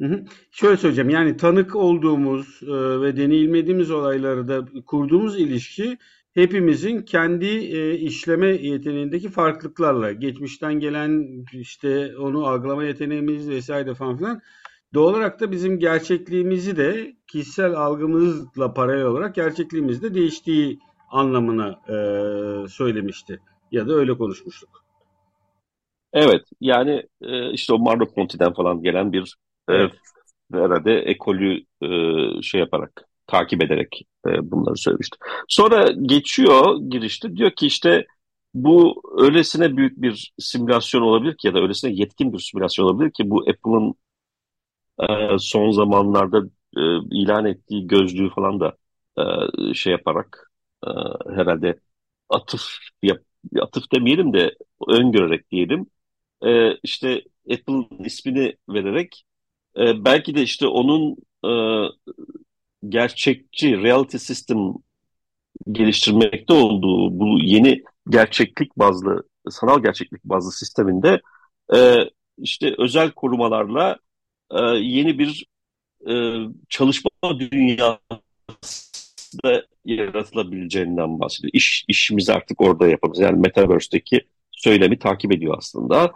Hı 0.00 0.06
hı. 0.06 0.24
Şöyle 0.50 0.76
söyleyeceğim 0.76 1.10
yani 1.10 1.36
tanık 1.36 1.76
olduğumuz 1.76 2.60
e, 2.62 3.00
ve 3.00 3.16
deneyimlediğimiz 3.16 3.90
olayları 3.90 4.48
da 4.48 4.64
kurduğumuz 4.86 5.40
ilişki 5.40 5.98
hepimizin 6.34 7.02
kendi 7.02 7.46
e, 7.46 7.94
işleme 7.94 8.46
yeteneğindeki 8.46 9.28
farklılıklarla 9.28 10.12
geçmişten 10.12 10.74
gelen 10.74 11.44
işte 11.52 12.16
onu 12.16 12.46
algılama 12.46 12.84
yeteneğimiz 12.84 13.48
vesaire 13.48 13.94
falan 13.94 14.16
filan 14.16 14.40
doğal 14.94 15.10
olarak 15.10 15.40
da 15.40 15.52
bizim 15.52 15.78
gerçekliğimizi 15.78 16.76
de 16.76 17.16
kişisel 17.26 17.72
algımızla 17.72 18.74
paralel 18.74 19.04
olarak 19.04 19.34
gerçekliğimizde 19.34 20.14
değiştiği 20.14 20.78
anlamına 21.10 21.68
e, 21.88 21.94
söylemişti. 22.68 23.40
Ya 23.72 23.88
da 23.88 23.92
öyle 23.92 24.16
konuşmuştuk. 24.16 24.84
Evet 26.12 26.42
yani 26.60 27.06
e, 27.22 27.52
işte 27.52 27.72
o 27.74 27.76
Merleau-Ponty'den 27.76 28.54
falan 28.54 28.82
gelen 28.82 29.12
bir 29.12 29.36
e, 29.70 29.72
herhalde 30.52 30.92
ekolü 30.92 31.64
e, 31.82 31.88
şey 32.42 32.60
yaparak 32.60 33.04
takip 33.26 33.62
ederek 33.62 34.02
e, 34.26 34.50
bunları 34.50 34.76
söylemişti. 34.76 35.18
Sonra 35.48 35.92
geçiyor 35.92 36.76
girişte 36.88 37.36
diyor 37.36 37.50
ki 37.50 37.66
işte 37.66 38.06
bu 38.54 39.02
öylesine 39.18 39.76
büyük 39.76 40.02
bir 40.02 40.32
simülasyon 40.38 41.02
olabilir 41.02 41.36
ki 41.36 41.46
ya 41.46 41.54
da 41.54 41.58
öylesine 41.58 41.92
yetkin 41.92 42.32
bir 42.32 42.38
simülasyon 42.38 42.86
olabilir 42.86 43.10
ki 43.10 43.30
bu 43.30 43.40
Apple'ın 43.40 43.94
e, 45.00 45.38
son 45.38 45.70
zamanlarda 45.70 46.38
e, 46.76 46.82
ilan 47.10 47.46
ettiği 47.46 47.86
gözlüğü 47.86 48.30
falan 48.30 48.60
da 48.60 48.76
e, 49.18 49.74
şey 49.74 49.92
yaparak 49.92 50.49
e, 50.86 50.90
herhalde 51.34 51.80
atıf 52.28 52.62
yap, 53.02 53.18
atıf 53.60 53.84
demeyelim 53.92 54.32
de 54.32 54.56
öngörerek 54.88 55.50
diyelim. 55.50 55.86
E, 56.42 56.74
işte 56.82 57.24
Apple 57.52 58.04
ismini 58.06 58.56
vererek 58.68 59.24
e, 59.76 60.04
belki 60.04 60.34
de 60.34 60.42
işte 60.42 60.66
onun 60.66 61.16
e, 61.44 61.52
gerçekçi 62.88 63.82
reality 63.82 64.16
system 64.16 64.74
geliştirmekte 65.72 66.52
olduğu 66.52 67.18
bu 67.20 67.38
yeni 67.38 67.82
gerçeklik 68.08 68.78
bazlı 68.78 69.22
sanal 69.50 69.82
gerçeklik 69.82 70.24
bazlı 70.24 70.52
sisteminde 70.52 71.20
e, 71.74 71.96
işte 72.38 72.74
özel 72.78 73.10
korumalarla 73.10 73.96
e, 74.50 74.60
yeni 74.80 75.18
bir 75.18 75.46
e, 76.08 76.36
çalışma 76.68 77.10
dünyası 77.38 78.99
da 79.44 79.66
yaratılabileceğinden 79.84 81.20
bahsediyor. 81.20 81.52
İş, 81.54 81.84
işimizi 81.88 82.32
artık 82.32 82.60
orada 82.60 82.88
yapabiliriz. 82.88 83.20
Yani 83.20 83.40
Metaverse'deki 83.40 84.20
söylemi 84.52 84.98
takip 84.98 85.32
ediyor 85.32 85.54
aslında. 85.58 86.12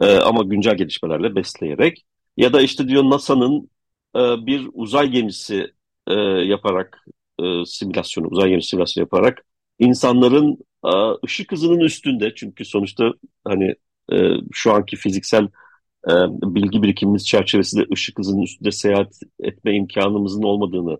E, 0.00 0.16
ama 0.16 0.42
güncel 0.42 0.76
gelişmelerle 0.76 1.34
besleyerek. 1.36 2.04
Ya 2.36 2.52
da 2.52 2.62
işte 2.62 2.88
diyor 2.88 3.04
NASA'nın 3.04 3.70
e, 4.16 4.20
bir 4.46 4.68
uzay 4.72 5.08
gemisi 5.10 5.72
e, 6.06 6.14
yaparak 6.22 7.04
e, 7.40 7.44
simülasyonu, 7.66 8.28
uzay 8.28 8.48
gemisi 8.50 8.68
simülasyonu 8.68 9.04
yaparak 9.04 9.46
insanların 9.78 10.58
e, 10.84 10.90
ışık 11.26 11.52
hızının 11.52 11.80
üstünde 11.80 12.34
çünkü 12.34 12.64
sonuçta 12.64 13.12
hani 13.44 13.74
e, 14.12 14.16
şu 14.52 14.72
anki 14.72 14.96
fiziksel 14.96 15.44
e, 16.08 16.12
bilgi 16.42 16.82
birikimimiz 16.82 17.26
çerçevesinde 17.26 17.86
ışık 17.92 18.18
hızının 18.18 18.42
üstünde 18.42 18.70
seyahat 18.70 19.20
etme 19.40 19.76
imkanımızın 19.76 20.42
olmadığını 20.42 20.98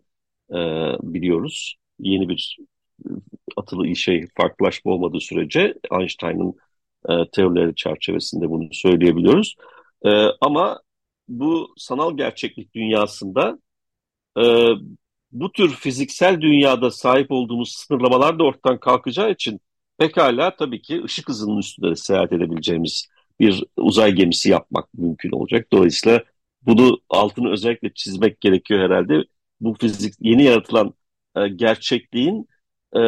e, 0.51 0.57
biliyoruz. 1.03 1.77
Yeni 1.99 2.29
bir 2.29 2.59
atılı 3.57 3.97
şey 3.97 4.27
farklılaşma 4.37 4.93
olmadığı 4.93 5.21
sürece 5.21 5.75
Einstein'ın 6.01 6.55
e, 7.09 7.31
teorileri 7.33 7.75
çerçevesinde 7.75 8.51
bunu 8.51 8.69
söyleyebiliyoruz. 8.73 9.57
E, 10.05 10.11
ama 10.41 10.81
bu 11.29 11.75
sanal 11.77 12.17
gerçeklik 12.17 12.75
dünyasında 12.75 13.59
e, 14.39 14.45
bu 15.33 15.53
tür 15.53 15.71
fiziksel 15.71 16.41
dünyada 16.41 16.91
sahip 16.91 17.31
olduğumuz 17.31 17.73
sınırlamalar 17.73 18.39
da 18.39 18.45
ortadan 18.45 18.81
kalkacağı 18.81 19.31
için 19.31 19.61
pekala 19.99 20.57
tabii 20.57 20.83
ki 20.83 21.05
ışık 21.05 21.29
hızının 21.29 21.59
üstünde 21.59 21.97
seyahat 21.97 22.33
edebileceğimiz 22.33 23.09
bir 23.41 23.65
uzay 23.77 24.13
gemisi 24.13 24.51
yapmak 24.51 24.95
mümkün 24.95 25.31
olacak. 25.31 25.67
Dolayısıyla 25.73 26.25
bunu 26.63 27.01
altını 27.09 27.51
özellikle 27.53 27.95
çizmek 27.95 28.41
gerekiyor 28.41 28.81
herhalde. 28.81 29.25
Bu 29.61 29.75
fizik 29.75 30.15
yeni 30.21 30.43
yaratılan 30.45 30.95
e, 31.37 31.49
gerçekliğin 31.49 32.49
e, 32.97 33.01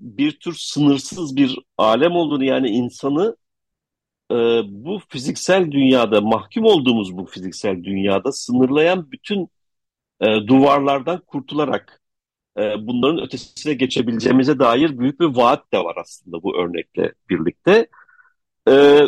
bir 0.00 0.40
tür 0.40 0.54
sınırsız 0.58 1.36
bir 1.36 1.58
alem 1.78 2.12
olduğunu 2.12 2.44
yani 2.44 2.68
insanı 2.68 3.36
e, 4.30 4.34
bu 4.68 5.00
fiziksel 5.08 5.72
dünyada 5.72 6.20
mahkum 6.20 6.64
olduğumuz 6.64 7.16
bu 7.16 7.26
fiziksel 7.26 7.84
dünyada 7.84 8.32
sınırlayan 8.32 9.12
bütün 9.12 9.48
e, 10.20 10.26
duvarlardan 10.46 11.20
kurtularak 11.26 12.02
e, 12.58 12.86
bunların 12.86 13.24
ötesine 13.24 13.74
geçebileceğimize 13.74 14.58
dair 14.58 14.98
büyük 14.98 15.20
bir 15.20 15.26
vaat 15.26 15.72
de 15.72 15.78
var 15.78 15.96
aslında 16.00 16.42
bu 16.42 16.56
örnekle 16.56 17.12
birlikte. 17.30 17.88
E, 18.68 19.00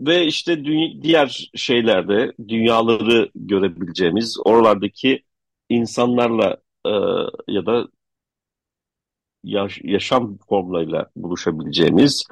ve 0.00 0.26
işte 0.26 0.64
diğer 1.02 1.50
şeylerde 1.54 2.32
dünyaları 2.48 3.30
görebileceğimiz, 3.34 4.36
oralardaki 4.44 5.22
insanlarla 5.70 6.56
e, 6.86 6.90
ya 7.48 7.66
da 7.66 7.88
yaş 9.44 9.80
yaşam 9.84 10.38
formlarıyla 10.48 11.10
buluşabileceğimiz, 11.16 12.24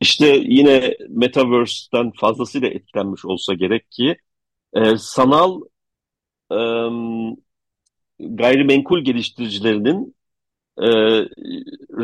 işte 0.00 0.26
yine 0.48 0.96
Metaverse'den 1.08 2.10
fazlasıyla 2.10 2.68
etkilenmiş 2.68 3.24
olsa 3.24 3.54
gerek 3.54 3.90
ki 3.90 4.16
e, 4.74 4.96
sanal 4.96 5.60
e, 6.52 6.58
gayrimenkul 8.20 9.04
geliştiricilerinin 9.04 10.16
e, 10.78 10.88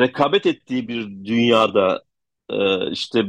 rekabet 0.00 0.46
ettiği 0.46 0.88
bir 0.88 1.24
dünyada 1.24 2.02
e, 2.50 2.90
işte 2.90 3.24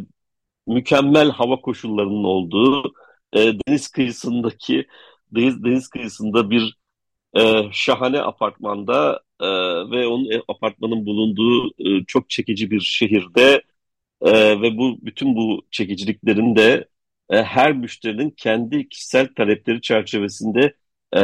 mükemmel 0.67 1.29
hava 1.29 1.55
koşullarının 1.61 2.23
olduğu 2.23 2.93
e, 3.33 3.53
deniz 3.67 3.87
kıyısındaki 3.87 4.87
deniz, 5.31 5.63
deniz 5.63 5.87
kıyısında 5.87 6.49
bir 6.49 6.77
e, 7.37 7.69
şahane 7.71 8.21
apartmanda 8.21 9.21
e, 9.39 9.45
ve 9.91 10.07
onun 10.07 10.31
e, 10.31 10.41
apartmanın 10.47 11.05
bulunduğu 11.05 11.67
e, 11.79 12.05
çok 12.07 12.29
çekici 12.29 12.71
bir 12.71 12.79
şehirde 12.81 13.61
e, 14.21 14.61
ve 14.61 14.77
bu 14.77 14.97
bütün 15.01 15.35
bu 15.35 15.61
çekiciliklerin 15.71 16.55
de 16.55 16.87
e, 17.29 17.43
her 17.43 17.73
müşterinin 17.73 18.29
kendi 18.29 18.89
kişisel 18.89 19.27
talepleri 19.35 19.81
çerçevesinde 19.81 20.75
e, 21.17 21.21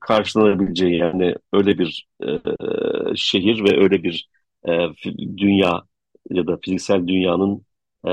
karşılanabileceği 0.00 0.96
yani 0.98 1.34
öyle 1.52 1.78
bir 1.78 2.08
e, 2.24 2.26
şehir 3.16 3.64
ve 3.64 3.82
öyle 3.82 4.02
bir 4.02 4.28
e, 4.68 4.72
dünya 5.36 5.82
ya 6.30 6.46
da 6.46 6.58
fiziksel 6.62 7.06
dünyanın 7.08 7.66
e, 8.06 8.10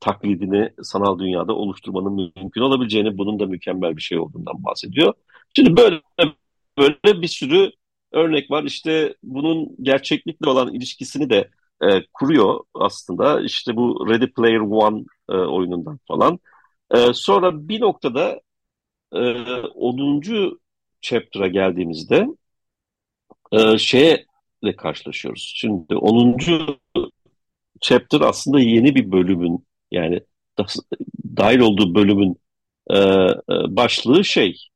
taklidini 0.00 0.70
sanal 0.82 1.18
dünyada 1.18 1.54
oluşturmanın 1.54 2.32
mümkün 2.36 2.60
olabileceğini, 2.60 3.18
bunun 3.18 3.40
da 3.40 3.46
mükemmel 3.46 3.96
bir 3.96 4.02
şey 4.02 4.18
olduğundan 4.18 4.64
bahsediyor. 4.64 5.14
Şimdi 5.56 5.76
böyle 5.76 6.00
böyle 6.78 7.22
bir 7.22 7.28
sürü 7.28 7.70
örnek 8.12 8.50
var. 8.50 8.64
İşte 8.64 9.14
bunun 9.22 9.76
gerçeklikle 9.82 10.50
olan 10.50 10.74
ilişkisini 10.74 11.30
de 11.30 11.50
e, 11.82 12.06
kuruyor 12.12 12.60
aslında. 12.74 13.40
İşte 13.40 13.76
bu 13.76 14.06
Ready 14.10 14.26
Player 14.26 14.60
One 14.60 15.04
e, 15.28 15.32
oyunundan 15.32 15.98
falan. 16.08 16.38
E, 16.94 17.12
sonra 17.14 17.68
bir 17.68 17.80
noktada 17.80 18.40
e, 19.12 19.18
10. 19.74 20.58
chapter'a 21.00 21.46
geldiğimizde 21.48 22.26
e, 23.52 23.78
şeye 23.78 24.26
karşılaşıyoruz. 24.78 25.52
Şimdi 25.56 25.96
10 25.96 26.36
chapter 27.80 28.20
aslında 28.20 28.60
yeni 28.60 28.94
bir 28.94 29.12
bölümün 29.12 29.66
yani 29.90 30.20
dahil 31.36 31.58
olduğu 31.58 31.94
bölümün 31.94 32.36
e, 32.90 32.98
e, 32.98 33.32
başlığı 33.48 34.24
şey 34.24 34.68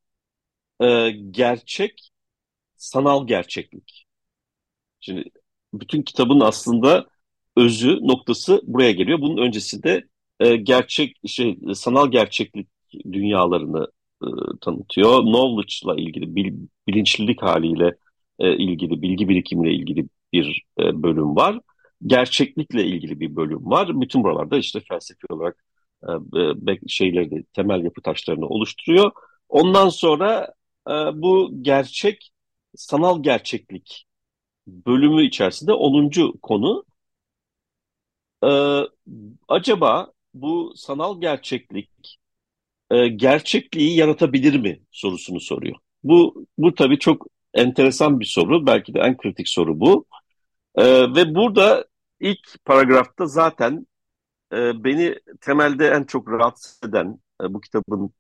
e, 0.81 1.11
gerçek 1.31 2.11
sanal 2.77 3.27
gerçeklik. 3.27 4.07
Şimdi 5.01 5.25
bütün 5.75 6.03
kitabın 6.03 6.41
aslında 6.41 7.07
özü 7.57 7.99
noktası 8.03 8.61
buraya 8.65 8.93
geliyor. 8.93 9.21
Bunun 9.21 9.43
öncesinde 9.43 10.05
e, 10.41 10.57
gerçek 10.57 11.17
şey 11.27 11.59
sanal 11.75 12.11
gerçeklik 12.11 12.69
dünyalarını 13.13 13.87
e, 14.23 14.29
tanıtıyor. 14.61 15.21
Knowledge'la 15.23 15.97
ilgili 15.97 16.37
bil, 16.37 16.55
bilinçlilik 16.89 17.43
haliyle 17.43 17.97
e, 18.39 18.57
ilgili 18.57 19.03
bilgi 19.03 19.29
birikimiyle 19.29 19.75
ilgili 19.77 20.09
bir 20.33 20.63
e, 20.81 21.03
bölüm 21.03 21.37
var 21.37 21.61
gerçeklikle 22.07 22.85
ilgili 22.85 23.21
bir 23.21 23.37
bölüm 23.37 23.71
var. 23.71 24.01
Bütün 24.01 24.25
buralarda 24.25 24.59
işte 24.59 24.81
felsefi 24.89 25.27
olarak 25.31 25.65
e, 26.03 26.89
şeyleri 26.89 27.45
temel 27.45 27.85
yapı 27.85 28.03
taşlarını 28.03 28.47
oluşturuyor. 28.47 29.11
Ondan 29.49 29.89
sonra 29.89 30.55
e, 30.89 30.93
bu 31.23 31.51
gerçek 31.63 32.33
sanal 32.77 33.23
gerçeklik 33.23 34.07
bölümü 34.67 35.27
içerisinde 35.27 35.73
10. 35.73 36.11
konu 36.43 36.85
e, 38.45 38.51
acaba 39.49 40.13
bu 40.35 40.73
sanal 40.77 41.21
gerçeklik 41.21 42.19
e, 42.91 43.09
gerçekliği 43.09 43.97
yaratabilir 43.97 44.61
mi 44.61 44.81
sorusunu 44.91 45.41
soruyor. 45.41 45.77
Bu 46.03 46.47
bu 46.59 46.75
tabii 46.75 46.99
çok 46.99 47.27
enteresan 47.55 48.21
bir 48.21 48.25
soru. 48.25 48.67
Belki 48.67 48.95
de 48.95 49.01
en 49.01 49.17
kritik 49.17 49.49
soru 49.49 49.81
bu. 49.81 50.07
Ee, 50.77 50.85
ve 51.15 51.35
burada 51.35 51.85
ilk 52.21 52.65
paragrafta 52.65 53.27
zaten 53.27 53.87
e, 54.53 54.85
beni 54.85 55.17
temelde 55.41 55.89
en 55.89 56.05
çok 56.05 56.31
rahatsız 56.31 56.81
eden 56.89 57.21
e, 57.43 57.55
bu 57.55 57.61
kitabın 57.61 58.07
e, 58.07 58.11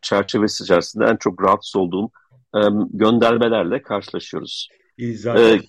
çerçevesi 0.00 0.64
içerisinde 0.64 1.04
en 1.04 1.16
çok 1.16 1.42
rahatsız 1.42 1.76
olduğum 1.76 2.10
e, 2.56 2.60
göndermelerle 2.92 3.82
karşılaşıyoruz. 3.82 4.68
Zaten 4.98 5.42
ee, 5.42 5.60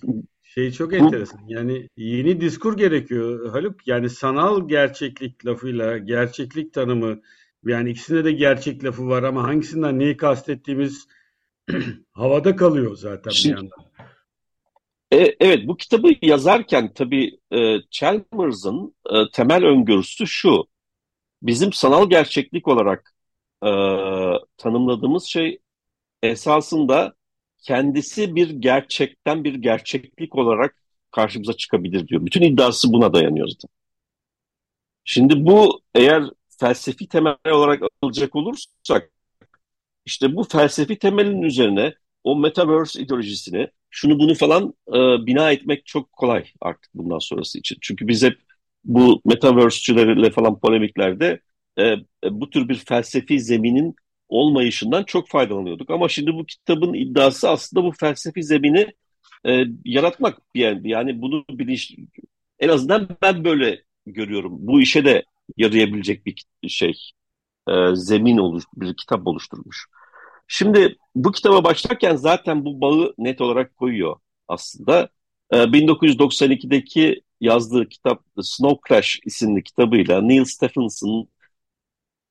şey 0.42 0.72
çok 0.72 0.94
enteresan. 0.94 1.40
Yani 1.48 1.88
yeni 1.96 2.40
diskur 2.40 2.76
gerekiyor 2.76 3.50
Haluk. 3.52 3.86
Yani 3.86 4.10
sanal 4.10 4.68
gerçeklik 4.68 5.46
lafıyla 5.46 5.98
gerçeklik 5.98 6.72
tanımı 6.72 7.20
yani 7.64 7.90
ikisinde 7.90 8.24
de 8.24 8.32
gerçek 8.32 8.84
lafı 8.84 9.08
var 9.08 9.22
ama 9.22 9.42
hangisinden 9.42 9.98
neyi 9.98 10.16
kastettiğimiz 10.16 11.06
havada 12.12 12.56
kalıyor 12.56 12.96
zaten 12.96 13.30
Şimdi, 13.30 13.54
bir 13.54 13.60
yandan. 13.60 13.86
E, 15.12 15.36
evet, 15.40 15.68
bu 15.68 15.76
kitabı 15.76 16.08
yazarken 16.22 16.92
tabii 16.94 17.38
e, 17.52 17.76
Chalmers'ın 17.90 18.94
e, 19.10 19.30
temel 19.32 19.64
öngörüsü 19.64 20.26
şu. 20.26 20.64
Bizim 21.42 21.72
sanal 21.72 22.10
gerçeklik 22.10 22.68
olarak 22.68 23.15
e, 23.64 23.68
tanımladığımız 24.56 25.24
şey 25.24 25.58
esasında 26.22 27.14
kendisi 27.58 28.36
bir 28.36 28.50
gerçekten 28.50 29.44
bir 29.44 29.54
gerçeklik 29.54 30.34
olarak 30.36 30.76
karşımıza 31.10 31.52
çıkabilir 31.52 32.08
diyor. 32.08 32.26
Bütün 32.26 32.42
iddiası 32.42 32.92
buna 32.92 33.12
dayanıyor 33.14 33.48
zaten. 33.48 33.70
Şimdi 35.04 35.46
bu 35.46 35.80
eğer 35.94 36.24
felsefi 36.60 37.08
temel 37.08 37.36
olarak 37.50 37.82
alacak 38.02 38.36
olursak 38.36 39.10
işte 40.06 40.36
bu 40.36 40.44
felsefi 40.44 40.98
temelin 40.98 41.42
üzerine 41.42 41.94
o 42.24 42.36
metaverse 42.36 43.02
ideolojisini 43.02 43.68
şunu 43.90 44.18
bunu 44.18 44.34
falan 44.34 44.74
e, 44.88 45.26
bina 45.26 45.52
etmek 45.52 45.86
çok 45.86 46.12
kolay 46.12 46.46
artık 46.60 46.90
bundan 46.94 47.18
sonrası 47.18 47.58
için. 47.58 47.78
Çünkü 47.80 48.08
biz 48.08 48.22
hep 48.22 48.38
bu 48.84 49.22
metaverse'çilerle 49.24 50.30
falan 50.30 50.58
polemiklerde 50.60 51.40
e, 51.76 51.84
e, 51.84 51.96
bu 52.30 52.50
tür 52.50 52.68
bir 52.68 52.74
felsefi 52.74 53.40
zeminin 53.40 53.94
olmayışından 54.28 55.04
çok 55.04 55.28
faydalanıyorduk. 55.28 55.90
Ama 55.90 56.08
şimdi 56.08 56.34
bu 56.34 56.46
kitabın 56.46 56.94
iddiası 56.94 57.50
aslında 57.50 57.84
bu 57.84 57.92
felsefi 57.92 58.42
zemini 58.42 58.94
e, 59.46 59.64
yaratmak 59.84 60.38
yani, 60.54 60.90
yani 60.90 61.22
bunu 61.22 61.44
bilinç 61.50 61.94
en 62.58 62.68
azından 62.68 63.08
ben 63.22 63.44
böyle 63.44 63.82
görüyorum. 64.06 64.52
Bu 64.60 64.80
işe 64.80 65.04
de 65.04 65.24
yarayabilecek 65.56 66.26
bir 66.26 66.44
şey 66.68 66.94
e, 67.68 67.72
zemin 67.94 68.38
oluş, 68.38 68.64
bir 68.76 68.96
kitap 68.96 69.26
oluşturmuş. 69.26 69.86
Şimdi 70.48 70.96
bu 71.14 71.32
kitaba 71.32 71.64
başlarken 71.64 72.16
zaten 72.16 72.64
bu 72.64 72.80
bağı 72.80 73.14
net 73.18 73.40
olarak 73.40 73.76
koyuyor 73.76 74.16
aslında. 74.48 75.08
E, 75.52 75.72
1992'deki 75.72 77.22
yazdığı 77.40 77.88
kitap 77.88 78.24
The 78.36 78.42
Snow 78.42 78.80
Crash 78.88 79.20
isimli 79.24 79.62
kitabıyla 79.62 80.22
Neil 80.22 80.44
Stephenson 80.44 81.28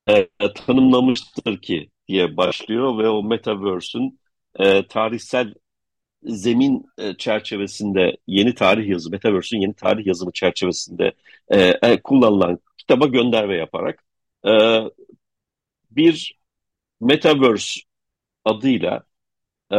e, 0.07 0.29
tanımlamıştır 0.55 1.61
ki 1.61 1.89
diye 2.07 2.37
başlıyor 2.37 2.97
ve 2.97 3.09
o 3.09 3.23
Metaverse'ün 3.23 4.19
e, 4.59 4.87
tarihsel 4.87 5.53
zemin 6.23 6.85
e, 6.97 7.17
çerçevesinde 7.17 8.17
yeni 8.27 8.55
tarih 8.55 8.87
yazımı, 8.89 9.13
Metaverse'ün 9.13 9.61
yeni 9.61 9.73
tarih 9.75 10.05
yazımı 10.07 10.31
çerçevesinde 10.33 11.13
e, 11.49 11.59
e, 11.61 12.01
kullanılan 12.03 12.59
kitaba 12.77 13.07
gönderme 13.07 13.55
yaparak 13.57 14.05
e, 14.47 14.51
bir 15.91 16.39
Metaverse 17.01 17.81
adıyla 18.45 19.03
e, 19.73 19.77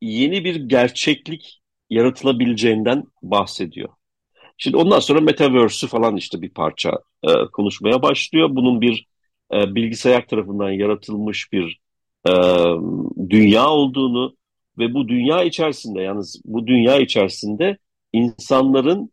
yeni 0.00 0.44
bir 0.44 0.56
gerçeklik 0.68 1.62
yaratılabileceğinden 1.90 3.04
bahsediyor. 3.22 3.88
Şimdi 4.58 4.76
ondan 4.76 5.00
sonra 5.00 5.20
Metaverse'ü 5.20 5.90
falan 5.90 6.16
işte 6.16 6.42
bir 6.42 6.50
parça 6.50 6.90
e, 7.22 7.28
konuşmaya 7.52 8.02
başlıyor. 8.02 8.48
Bunun 8.52 8.80
bir 8.80 9.06
e, 9.54 9.74
bilgisayar 9.74 10.26
tarafından 10.28 10.70
yaratılmış 10.70 11.52
bir 11.52 11.80
e, 12.28 12.32
dünya 13.30 13.68
olduğunu 13.68 14.36
ve 14.78 14.94
bu 14.94 15.08
dünya 15.08 15.44
içerisinde 15.44 16.02
yalnız 16.02 16.40
bu 16.44 16.66
dünya 16.66 17.00
içerisinde 17.00 17.78
insanların 18.12 19.12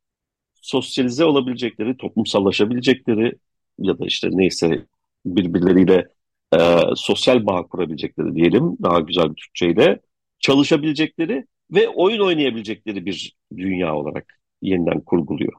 sosyalize 0.61 1.25
olabilecekleri, 1.25 1.97
toplumsallaşabilecekleri 1.97 3.33
ya 3.79 3.99
da 3.99 4.05
işte 4.05 4.29
neyse 4.31 4.85
birbirleriyle 5.25 6.07
e, 6.55 6.59
sosyal 6.95 7.45
bağ 7.45 7.63
kurabilecekleri 7.67 8.35
diyelim 8.35 8.77
daha 8.83 8.99
güzel 8.99 9.29
bir 9.29 9.35
Türkçeyle 9.35 9.99
çalışabilecekleri 10.39 11.45
ve 11.71 11.89
oyun 11.89 12.19
oynayabilecekleri 12.19 13.05
bir 13.05 13.35
dünya 13.57 13.95
olarak 13.95 14.40
yeniden 14.61 15.01
kurguluyor. 15.01 15.53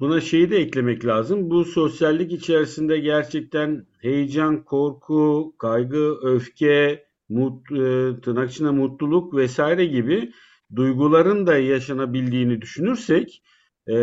Buna 0.00 0.20
şeyi 0.20 0.50
de 0.50 0.56
eklemek 0.56 1.06
lazım. 1.06 1.50
Bu 1.50 1.64
sosyallik 1.64 2.32
içerisinde 2.32 2.98
gerçekten 2.98 3.86
heyecan, 4.00 4.64
korku, 4.64 5.54
kaygı, 5.58 6.16
öfke, 6.22 7.04
mut, 7.28 7.72
e, 7.72 7.74
tırnak 8.22 8.50
içinde 8.50 8.70
mutluluk 8.70 9.34
vesaire 9.34 9.86
gibi 9.86 10.32
duyguların 10.76 11.46
da 11.46 11.58
yaşanabildiğini 11.58 12.62
düşünürsek 12.62 13.42
e, 13.88 13.94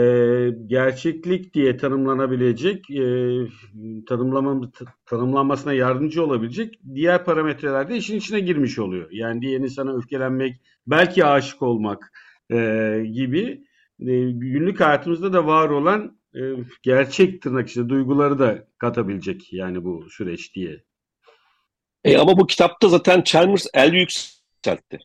gerçeklik 0.67 1.53
diye 1.53 1.77
tanımlanabilecek, 1.77 2.91
e, 2.91 3.03
tanımlama, 4.07 4.71
tanımlanmasına 5.05 5.73
yardımcı 5.73 6.23
olabilecek 6.23 6.79
diğer 6.95 7.25
parametreler 7.25 7.89
de 7.89 7.97
işin 7.97 8.17
içine 8.17 8.39
girmiş 8.39 8.79
oluyor. 8.79 9.11
Yani 9.11 9.41
diğer 9.41 9.59
insana 9.59 9.97
öfkelenmek, 9.97 10.61
belki 10.87 11.25
aşık 11.25 11.61
olmak 11.61 12.11
e, 12.51 12.57
gibi 13.13 13.64
günlük 13.99 14.79
hayatımızda 14.79 15.33
da 15.33 15.45
var 15.45 15.69
olan 15.69 16.19
e, 16.35 16.39
gerçek 16.83 17.41
tırnak 17.41 17.69
içinde 17.69 17.89
duyguları 17.89 18.39
da 18.39 18.67
katabilecek 18.77 19.53
yani 19.53 19.83
bu 19.83 20.09
süreç 20.09 20.55
diye. 20.55 20.83
E 22.03 22.17
ama 22.17 22.37
bu 22.37 22.47
kitapta 22.47 22.89
zaten 22.89 23.23
Chalmers 23.23 23.67
el 23.73 23.93
yükseltti. 23.93 24.99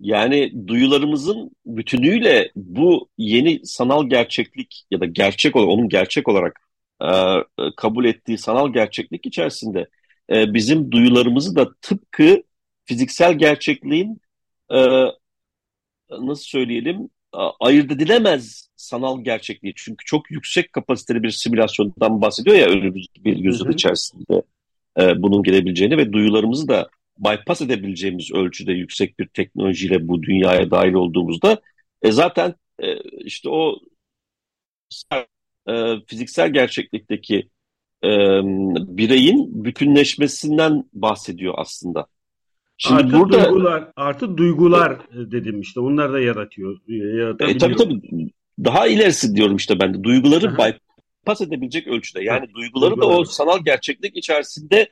Yani 0.00 0.68
duyularımızın 0.68 1.50
bütünüyle 1.66 2.52
bu 2.56 3.08
yeni 3.18 3.66
sanal 3.66 4.08
gerçeklik 4.08 4.86
ya 4.90 5.00
da 5.00 5.04
gerçek 5.04 5.56
olarak 5.56 5.70
onun 5.70 5.88
gerçek 5.88 6.28
olarak 6.28 6.60
e, 7.02 7.08
kabul 7.76 8.04
ettiği 8.04 8.38
sanal 8.38 8.72
gerçeklik 8.72 9.26
içerisinde 9.26 9.88
e, 10.32 10.54
bizim 10.54 10.92
duyularımızı 10.92 11.56
da 11.56 11.74
tıpkı 11.82 12.42
fiziksel 12.84 13.38
gerçekliğin 13.38 14.20
e, 14.72 14.78
nasıl 16.10 16.44
söyleyelim 16.44 17.10
ayırt 17.60 17.92
edilemez 17.92 18.68
sanal 18.76 19.24
gerçekliği. 19.24 19.72
Çünkü 19.76 20.04
çok 20.04 20.30
yüksek 20.30 20.72
kapasiteli 20.72 21.22
bir 21.22 21.30
simülasyondan 21.30 22.22
bahsediyor 22.22 22.56
ya 22.56 22.66
önümüzdeki 22.66 23.24
bir 23.24 23.36
yüzyıl 23.36 23.72
içerisinde 23.72 24.42
e, 25.00 25.22
bunun 25.22 25.42
gelebileceğini 25.42 25.96
ve 25.96 26.12
duyularımızı 26.12 26.68
da 26.68 26.88
bypass 27.18 27.62
edebileceğimiz 27.62 28.32
ölçüde 28.32 28.72
yüksek 28.72 29.18
bir 29.18 29.26
teknolojiyle 29.26 30.08
bu 30.08 30.22
dünyaya 30.22 30.70
dahil 30.70 30.92
olduğumuzda 30.92 31.60
e, 32.02 32.12
zaten 32.12 32.54
e, 32.82 32.96
işte 33.24 33.48
o 33.48 33.78
e, 35.68 35.72
fiziksel 36.06 36.52
gerçeklikteki 36.52 37.48
e, 38.04 38.08
bireyin 38.96 39.64
bütünleşmesinden 39.64 40.84
bahsediyor 40.92 41.54
aslında. 41.56 42.06
Şimdi 42.82 43.02
artı 43.02 43.12
burada 43.12 43.44
duygular, 43.44 43.92
artı 43.96 44.36
duygular 44.36 44.92
e, 44.92 45.30
dedim 45.30 45.60
işte 45.60 45.80
onlar 45.80 46.12
da 46.12 46.20
yaratıyor. 46.20 46.76
E, 47.40 47.58
tabii 47.58 47.76
tabii. 47.76 48.30
Daha 48.64 48.86
ilerisi 48.86 49.34
diyorum 49.36 49.56
işte 49.56 49.80
ben 49.80 49.94
de. 49.94 50.04
Duyguları 50.04 50.48
Aha. 50.48 50.56
bypass 50.58 51.40
edebilecek 51.40 51.86
ölçüde. 51.86 52.24
Yani 52.24 52.40
ha, 52.40 52.54
duyguları 52.54 52.90
duygular. 52.90 53.16
da 53.16 53.18
o 53.18 53.24
sanal 53.24 53.64
gerçeklik 53.64 54.16
içerisinde 54.16 54.88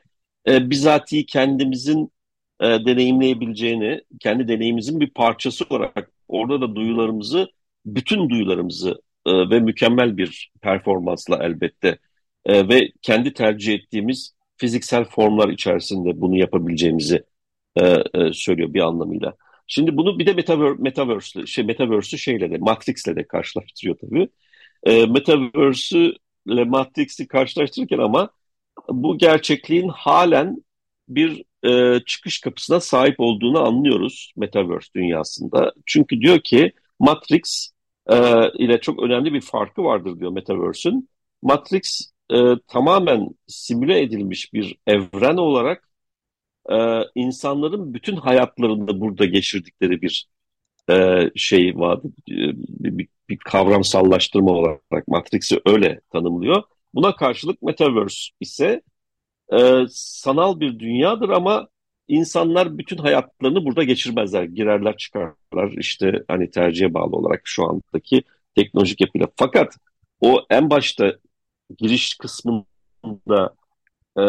e, 0.49 0.71
bizatihi 0.71 1.27
kendimizin 1.27 2.13
e, 2.61 2.67
deneyimleyebileceğini, 2.67 4.03
kendi 4.21 4.49
deneyimimizin 4.49 5.01
bir 5.01 5.11
parçası 5.11 5.65
olarak 5.71 6.11
orada 6.29 6.61
da 6.61 6.77
duyularımızı, 6.77 7.49
bütün 7.87 8.31
duyularımızı 8.31 9.03
e, 9.27 9.51
ve 9.51 9.61
mükemmel 9.61 10.17
bir 10.17 10.53
performansla 10.63 11.45
elbette 11.45 11.99
e, 12.47 12.69
ve 12.69 12.93
kendi 13.03 13.33
tercih 13.33 13.75
ettiğimiz 13.75 14.35
fiziksel 14.57 15.05
formlar 15.05 15.49
içerisinde 15.49 16.21
bunu 16.21 16.37
yapabileceğimizi 16.37 17.25
e, 17.81 18.05
e, 18.15 18.33
söylüyor 18.33 18.75
bir 18.75 18.81
anlamıyla. 18.81 19.35
Şimdi 19.67 19.97
bunu 19.97 20.19
bir 20.19 20.27
de 20.27 20.33
metaverse, 20.33 20.83
metaverse 20.83 21.47
şey 21.47 21.65
metaverse'ü 21.65 22.19
şeyle 22.19 22.51
de 22.51 22.59
Matrix'le 22.59 23.17
de 23.17 23.27
karşılaştırıyor 23.27 23.97
tabii. 23.99 24.29
E, 24.85 25.07
metaverse'ü 25.07 26.15
ile 26.47 26.65
Matrix'i 26.65 27.29
karşılaştırırken 27.29 27.99
ama 27.99 28.31
bu 28.89 29.19
gerçekliğin 29.19 29.89
halen 29.89 30.65
bir 31.09 31.43
e, 31.65 32.01
çıkış 32.07 32.41
kapısına 32.41 32.81
sahip 32.81 33.15
olduğunu 33.19 33.67
anlıyoruz 33.67 34.33
Metaverse 34.37 34.89
dünyasında. 34.97 35.73
Çünkü 35.87 36.21
diyor 36.21 36.41
ki 36.41 36.73
Matrix 36.99 37.71
e, 38.11 38.17
ile 38.59 38.81
çok 38.81 39.03
önemli 39.03 39.33
bir 39.35 39.41
farkı 39.41 39.85
vardır 39.85 40.21
diyor 40.21 40.31
Metaverse'ün. 40.33 41.09
Matrix 41.43 42.13
e, 42.33 42.37
tamamen 42.67 43.29
simüle 43.47 44.01
edilmiş 44.01 44.53
bir 44.53 44.77
evren 44.87 45.37
olarak 45.37 45.88
e, 46.73 47.03
insanların 47.15 47.95
bütün 47.95 48.17
hayatlarında 48.17 49.01
burada 49.01 49.25
geçirdikleri 49.25 50.03
bir 50.03 50.29
e, 50.91 51.31
şey 51.37 51.77
vardı. 51.77 52.09
E, 52.31 52.35
bir, 52.57 52.99
bir, 52.99 53.09
bir 53.29 53.37
kavramsallaştırma 53.39 54.53
olarak 54.53 55.09
Matrix'i 55.09 55.61
öyle 55.67 56.01
tanımlıyor. 56.13 56.63
Buna 56.95 57.17
karşılık 57.17 57.63
Metaverse 57.63 58.31
ise 58.41 58.83
e, 59.53 59.85
sanal 59.91 60.61
bir 60.61 60.79
dünyadır 60.79 61.29
ama 61.29 61.69
insanlar 62.09 62.79
bütün 62.79 62.97
hayatlarını 62.97 63.65
burada 63.65 63.85
geçirmezler. 63.85 64.43
Girerler 64.45 64.97
çıkarlar 64.97 65.73
işte 65.79 66.25
hani 66.29 66.51
tercihe 66.51 66.95
bağlı 66.95 67.17
olarak 67.17 67.41
şu 67.45 67.65
andaki 67.65 68.23
teknolojik 68.57 69.01
yapıyla. 69.01 69.29
Fakat 69.37 69.77
o 70.21 70.47
en 70.51 70.71
başta 70.71 71.17
giriş 71.79 72.15
kısmında 72.15 73.55
e, 74.19 74.23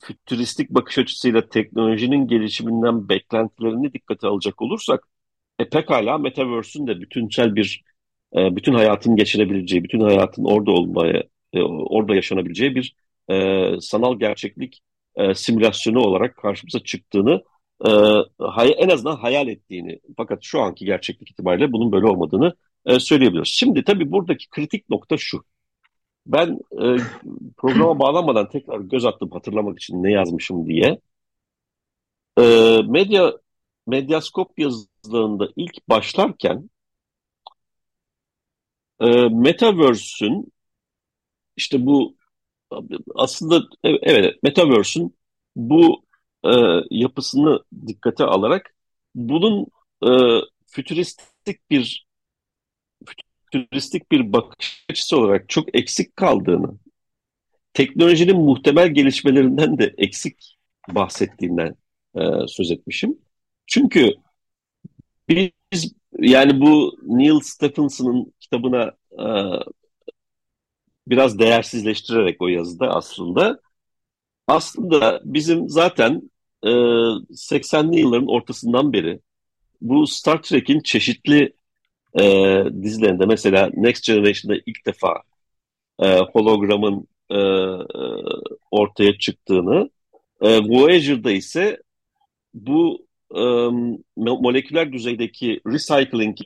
fütüristik 0.00 0.70
bakış 0.70 0.98
açısıyla 0.98 1.48
teknolojinin 1.48 2.28
gelişiminden 2.28 3.08
beklentilerini 3.08 3.92
dikkate 3.92 4.26
alacak 4.26 4.62
olursak 4.62 5.08
e, 5.58 5.68
pekala 5.68 6.18
Metaverse'ün 6.18 6.86
de 6.86 7.00
bütünsel 7.00 7.56
bir 7.56 7.82
e, 8.36 8.56
bütün 8.56 8.74
hayatın 8.74 9.16
geçirebileceği, 9.16 9.84
bütün 9.84 10.00
hayatın 10.00 10.44
orada 10.44 10.70
olmaya, 10.70 11.22
e, 11.52 11.62
orada 11.62 12.14
yaşanabileceği 12.14 12.74
bir 12.74 12.94
e, 13.30 13.70
sanal 13.80 14.18
gerçeklik 14.18 14.80
e, 15.16 15.34
simülasyonu 15.34 16.00
olarak 16.00 16.36
karşımıza 16.36 16.80
çıktığını 16.80 17.42
e, 17.86 17.90
hay, 18.38 18.74
en 18.78 18.88
azından 18.88 19.16
hayal 19.16 19.48
ettiğini 19.48 20.00
fakat 20.16 20.38
şu 20.42 20.60
anki 20.60 20.84
gerçeklik 20.84 21.30
itibariyle 21.30 21.72
bunun 21.72 21.92
böyle 21.92 22.06
olmadığını 22.06 22.54
e, 22.86 23.00
söyleyebiliyoruz. 23.00 23.54
Şimdi 23.58 23.84
tabii 23.84 24.12
buradaki 24.12 24.50
kritik 24.50 24.90
nokta 24.90 25.16
şu. 25.18 25.44
Ben 26.28 26.58
e, 26.72 26.96
programa 27.56 27.98
bağlanmadan 27.98 28.48
tekrar 28.48 28.80
göz 28.80 29.04
attım 29.06 29.30
hatırlamak 29.30 29.78
için 29.78 30.02
ne 30.02 30.12
yazmışım 30.12 30.66
diye. 30.68 31.00
E, 32.38 32.42
medya 32.88 33.32
Medyaskop 33.86 34.58
yazılarında 34.58 35.48
ilk 35.56 35.88
başlarken 35.88 36.70
e, 39.00 39.28
Metaverse'ün 39.28 40.52
işte 41.56 41.86
bu 41.86 42.16
aslında 43.14 43.62
evet 43.84 44.42
Metaverse'ün 44.42 45.16
bu 45.56 46.04
e, 46.44 46.50
yapısını 46.90 47.64
dikkate 47.86 48.24
alarak 48.24 48.74
bunun 49.14 49.66
e, 50.02 50.10
fütüristik 50.66 51.70
bir 51.70 52.07
fütüristik 53.52 54.12
bir 54.12 54.32
bakış 54.32 54.86
açısı 54.90 55.18
olarak 55.18 55.48
çok 55.48 55.76
eksik 55.76 56.16
kaldığını, 56.16 56.78
teknolojinin 57.72 58.36
muhtemel 58.36 58.88
gelişmelerinden 58.88 59.78
de 59.78 59.94
eksik 59.98 60.58
bahsettiğinden 60.88 61.74
e, 62.14 62.20
söz 62.48 62.70
etmişim. 62.70 63.18
Çünkü 63.66 64.14
biz 65.28 65.94
yani 66.18 66.60
bu 66.60 66.98
Neil 67.02 67.40
Stephenson'ın 67.40 68.32
kitabına 68.40 68.92
e, 69.12 69.26
biraz 71.08 71.38
değersizleştirerek 71.38 72.42
o 72.42 72.48
yazıda 72.48 72.88
aslında 72.88 73.60
aslında 74.46 75.20
bizim 75.24 75.68
zaten 75.68 76.30
e, 76.62 76.68
80'li 76.68 78.00
yılların 78.00 78.28
ortasından 78.28 78.92
beri 78.92 79.20
bu 79.80 80.06
Star 80.06 80.42
Trek'in 80.42 80.80
çeşitli 80.80 81.57
e, 82.20 82.64
dizilerinde 82.82 83.26
mesela 83.26 83.70
Next 83.74 84.06
Generation'da 84.06 84.60
ilk 84.66 84.86
defa 84.86 85.22
e, 85.98 86.18
hologramın 86.18 87.08
e, 87.30 87.36
e, 87.38 87.42
ortaya 88.70 89.18
çıktığını 89.18 89.90
e, 90.40 90.60
Voyager'da 90.60 91.30
ise 91.30 91.82
bu 92.54 93.06
e, 93.34 93.40
moleküler 94.16 94.92
düzeydeki 94.92 95.60
recycling 95.66 96.38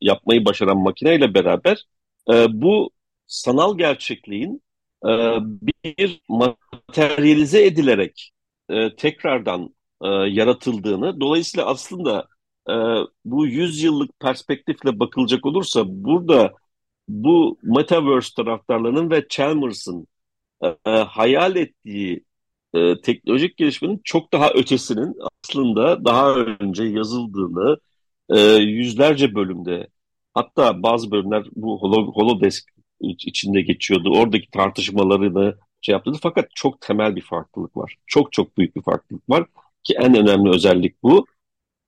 yapmayı 0.00 0.44
başaran 0.44 0.78
makineyle 0.78 1.34
beraber 1.34 1.84
e, 2.32 2.46
bu 2.62 2.90
sanal 3.26 3.78
gerçekliğin 3.78 4.62
e, 5.04 5.10
bir 5.42 6.20
materyalize 6.28 7.66
edilerek 7.66 8.32
e, 8.68 8.96
tekrardan 8.96 9.74
e, 10.02 10.08
yaratıldığını, 10.08 11.20
dolayısıyla 11.20 11.66
aslında 11.66 12.28
e, 12.68 12.74
bu 13.24 13.46
100 13.46 13.82
yıllık 13.82 14.20
perspektifle 14.20 14.98
bakılacak 15.00 15.46
olursa 15.46 15.84
burada 15.86 16.54
bu 17.08 17.58
Metaverse 17.62 18.34
taraftarlarının 18.36 19.10
ve 19.10 19.26
Chalmers'ın 19.28 20.06
e, 20.62 20.68
e, 20.86 20.90
hayal 20.90 21.56
ettiği 21.56 22.24
e, 22.74 23.00
teknolojik 23.00 23.56
gelişmenin 23.56 24.00
çok 24.04 24.32
daha 24.32 24.50
ötesinin 24.50 25.16
aslında 25.44 26.04
daha 26.04 26.34
önce 26.34 26.84
yazıldığını 26.84 27.78
e, 28.30 28.40
yüzlerce 28.54 29.34
bölümde 29.34 29.88
hatta 30.34 30.82
bazı 30.82 31.10
bölümler 31.10 31.46
bu 31.56 31.82
Holo, 31.82 32.12
Holodesk 32.12 32.70
içinde 33.00 33.60
geçiyordu. 33.62 34.12
Oradaki 34.16 34.50
tartışmalarını 34.50 35.54
şey 35.80 35.92
yaptı. 35.92 36.12
Fakat 36.22 36.48
çok 36.54 36.80
temel 36.80 37.16
bir 37.16 37.20
farklılık 37.20 37.76
var. 37.76 37.96
Çok 38.06 38.32
çok 38.32 38.58
büyük 38.58 38.76
bir 38.76 38.82
farklılık 38.82 39.30
var 39.30 39.46
ki 39.84 39.94
en 39.94 40.16
önemli 40.16 40.50
özellik 40.50 41.02
bu. 41.02 41.26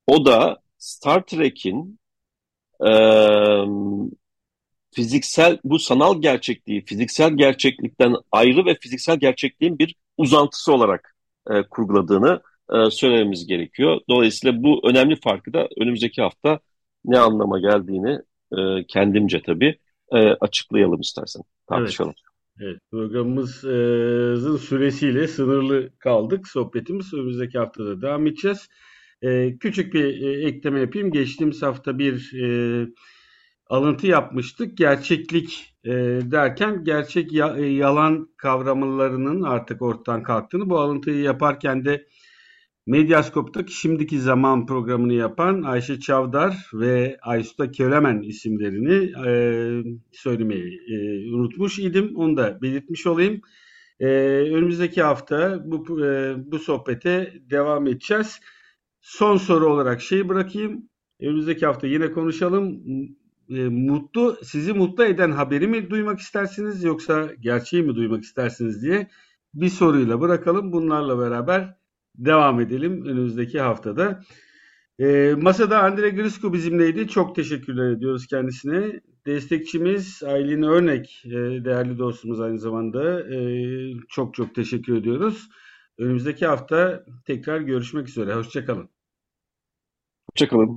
O 0.06 0.26
da 0.26 0.61
Star 0.82 1.26
Trek'in 1.26 1.98
e, 2.86 2.92
fiziksel 4.94 5.58
bu 5.64 5.78
sanal 5.78 6.22
gerçekliği 6.22 6.84
fiziksel 6.84 7.36
gerçeklikten 7.36 8.14
ayrı 8.32 8.66
ve 8.66 8.74
fiziksel 8.74 9.18
gerçekliğin 9.18 9.78
bir 9.78 9.94
uzantısı 10.16 10.72
olarak 10.72 11.16
e, 11.50 11.62
kurguladığını 11.62 12.42
e, 12.72 12.90
söylememiz 12.90 13.46
gerekiyor. 13.46 14.00
Dolayısıyla 14.08 14.62
bu 14.62 14.80
önemli 14.88 15.16
farkı 15.16 15.52
da 15.52 15.68
önümüzdeki 15.80 16.22
hafta 16.22 16.60
ne 17.04 17.18
anlama 17.18 17.58
geldiğini 17.58 18.18
e, 18.52 18.86
kendimce 18.88 19.42
tabii 19.42 19.78
e, 20.12 20.18
açıklayalım 20.18 21.00
istersen. 21.00 21.42
Tartışalım. 21.68 22.14
Evet. 22.16 22.32
Evet, 22.60 22.80
programımızın 22.90 24.56
süresiyle 24.56 25.28
sınırlı 25.28 25.90
kaldık. 25.98 26.48
Sohbetimiz 26.48 27.14
önümüzdeki 27.14 27.58
haftada 27.58 28.02
devam 28.02 28.26
edeceğiz. 28.26 28.68
Ee, 29.22 29.56
küçük 29.60 29.94
bir 29.94 30.22
e, 30.22 30.48
ekleme 30.48 30.80
yapayım. 30.80 31.10
Geçtiğimiz 31.10 31.62
hafta 31.62 31.98
bir 31.98 32.32
e, 32.42 32.86
alıntı 33.66 34.06
yapmıştık. 34.06 34.76
Gerçeklik 34.76 35.74
e, 35.84 35.90
derken 36.22 36.84
gerçek 36.84 37.32
ya, 37.32 37.56
e, 37.56 37.66
yalan 37.66 38.28
kavramlarının 38.36 39.42
artık 39.42 39.82
ortadan 39.82 40.22
kalktığını 40.22 40.70
bu 40.70 40.78
alıntıyı 40.78 41.18
yaparken 41.18 41.84
de 41.84 42.06
Medyaskop'taki 42.86 43.72
Şimdiki 43.72 44.20
Zaman 44.20 44.66
programını 44.66 45.12
yapan 45.12 45.62
Ayşe 45.62 46.00
Çavdar 46.00 46.70
ve 46.74 47.18
Aysuta 47.22 47.70
Kölemen 47.70 48.22
isimlerini 48.22 49.12
e, 49.26 49.32
söylemeyi 50.12 50.80
e, 50.88 50.96
unutmuş 51.34 51.78
idim. 51.78 52.12
Onu 52.16 52.36
da 52.36 52.62
belirtmiş 52.62 53.06
olayım. 53.06 53.40
E, 54.00 54.06
önümüzdeki 54.52 55.02
hafta 55.02 55.62
bu, 55.64 56.04
e, 56.06 56.34
bu 56.52 56.58
sohbete 56.58 57.32
devam 57.50 57.86
edeceğiz. 57.86 58.40
Son 59.02 59.36
soru 59.36 59.66
olarak 59.72 60.00
şeyi 60.00 60.28
bırakayım. 60.28 60.88
Önümüzdeki 61.20 61.66
hafta 61.66 61.86
yine 61.86 62.12
konuşalım. 62.12 62.82
E, 63.48 63.68
mutlu 63.68 64.36
sizi 64.42 64.72
mutlu 64.72 65.04
eden 65.04 65.30
haberi 65.30 65.68
mi 65.68 65.90
duymak 65.90 66.18
istersiniz 66.20 66.84
yoksa 66.84 67.28
gerçeği 67.40 67.82
mi 67.82 67.94
duymak 67.94 68.22
istersiniz 68.22 68.82
diye 68.82 69.08
bir 69.54 69.68
soruyla 69.68 70.20
bırakalım. 70.20 70.72
Bunlarla 70.72 71.18
beraber 71.18 71.76
devam 72.14 72.60
edelim 72.60 73.04
önümüzdeki 73.04 73.60
haftada. 73.60 74.22
E, 74.98 75.34
masada 75.38 75.82
Andre 75.82 76.10
Grisko 76.10 76.52
bizimleydi. 76.52 77.08
Çok 77.08 77.36
teşekkürler 77.36 77.90
ediyoruz 77.90 78.26
kendisine. 78.26 79.00
Destekçimiz 79.26 80.22
Aylin 80.22 80.62
Örnek, 80.62 81.22
e, 81.26 81.30
değerli 81.64 81.98
dostumuz 81.98 82.40
aynı 82.40 82.58
zamanda. 82.58 83.34
E, 83.34 83.38
çok 84.08 84.34
çok 84.34 84.54
teşekkür 84.54 84.96
ediyoruz. 84.96 85.48
Önümüzdeki 85.98 86.46
hafta 86.46 87.04
tekrar 87.24 87.60
görüşmek 87.60 88.08
üzere. 88.08 88.34
Hoşçakalın. 88.34 88.90
Hoşçakalın. 90.30 90.76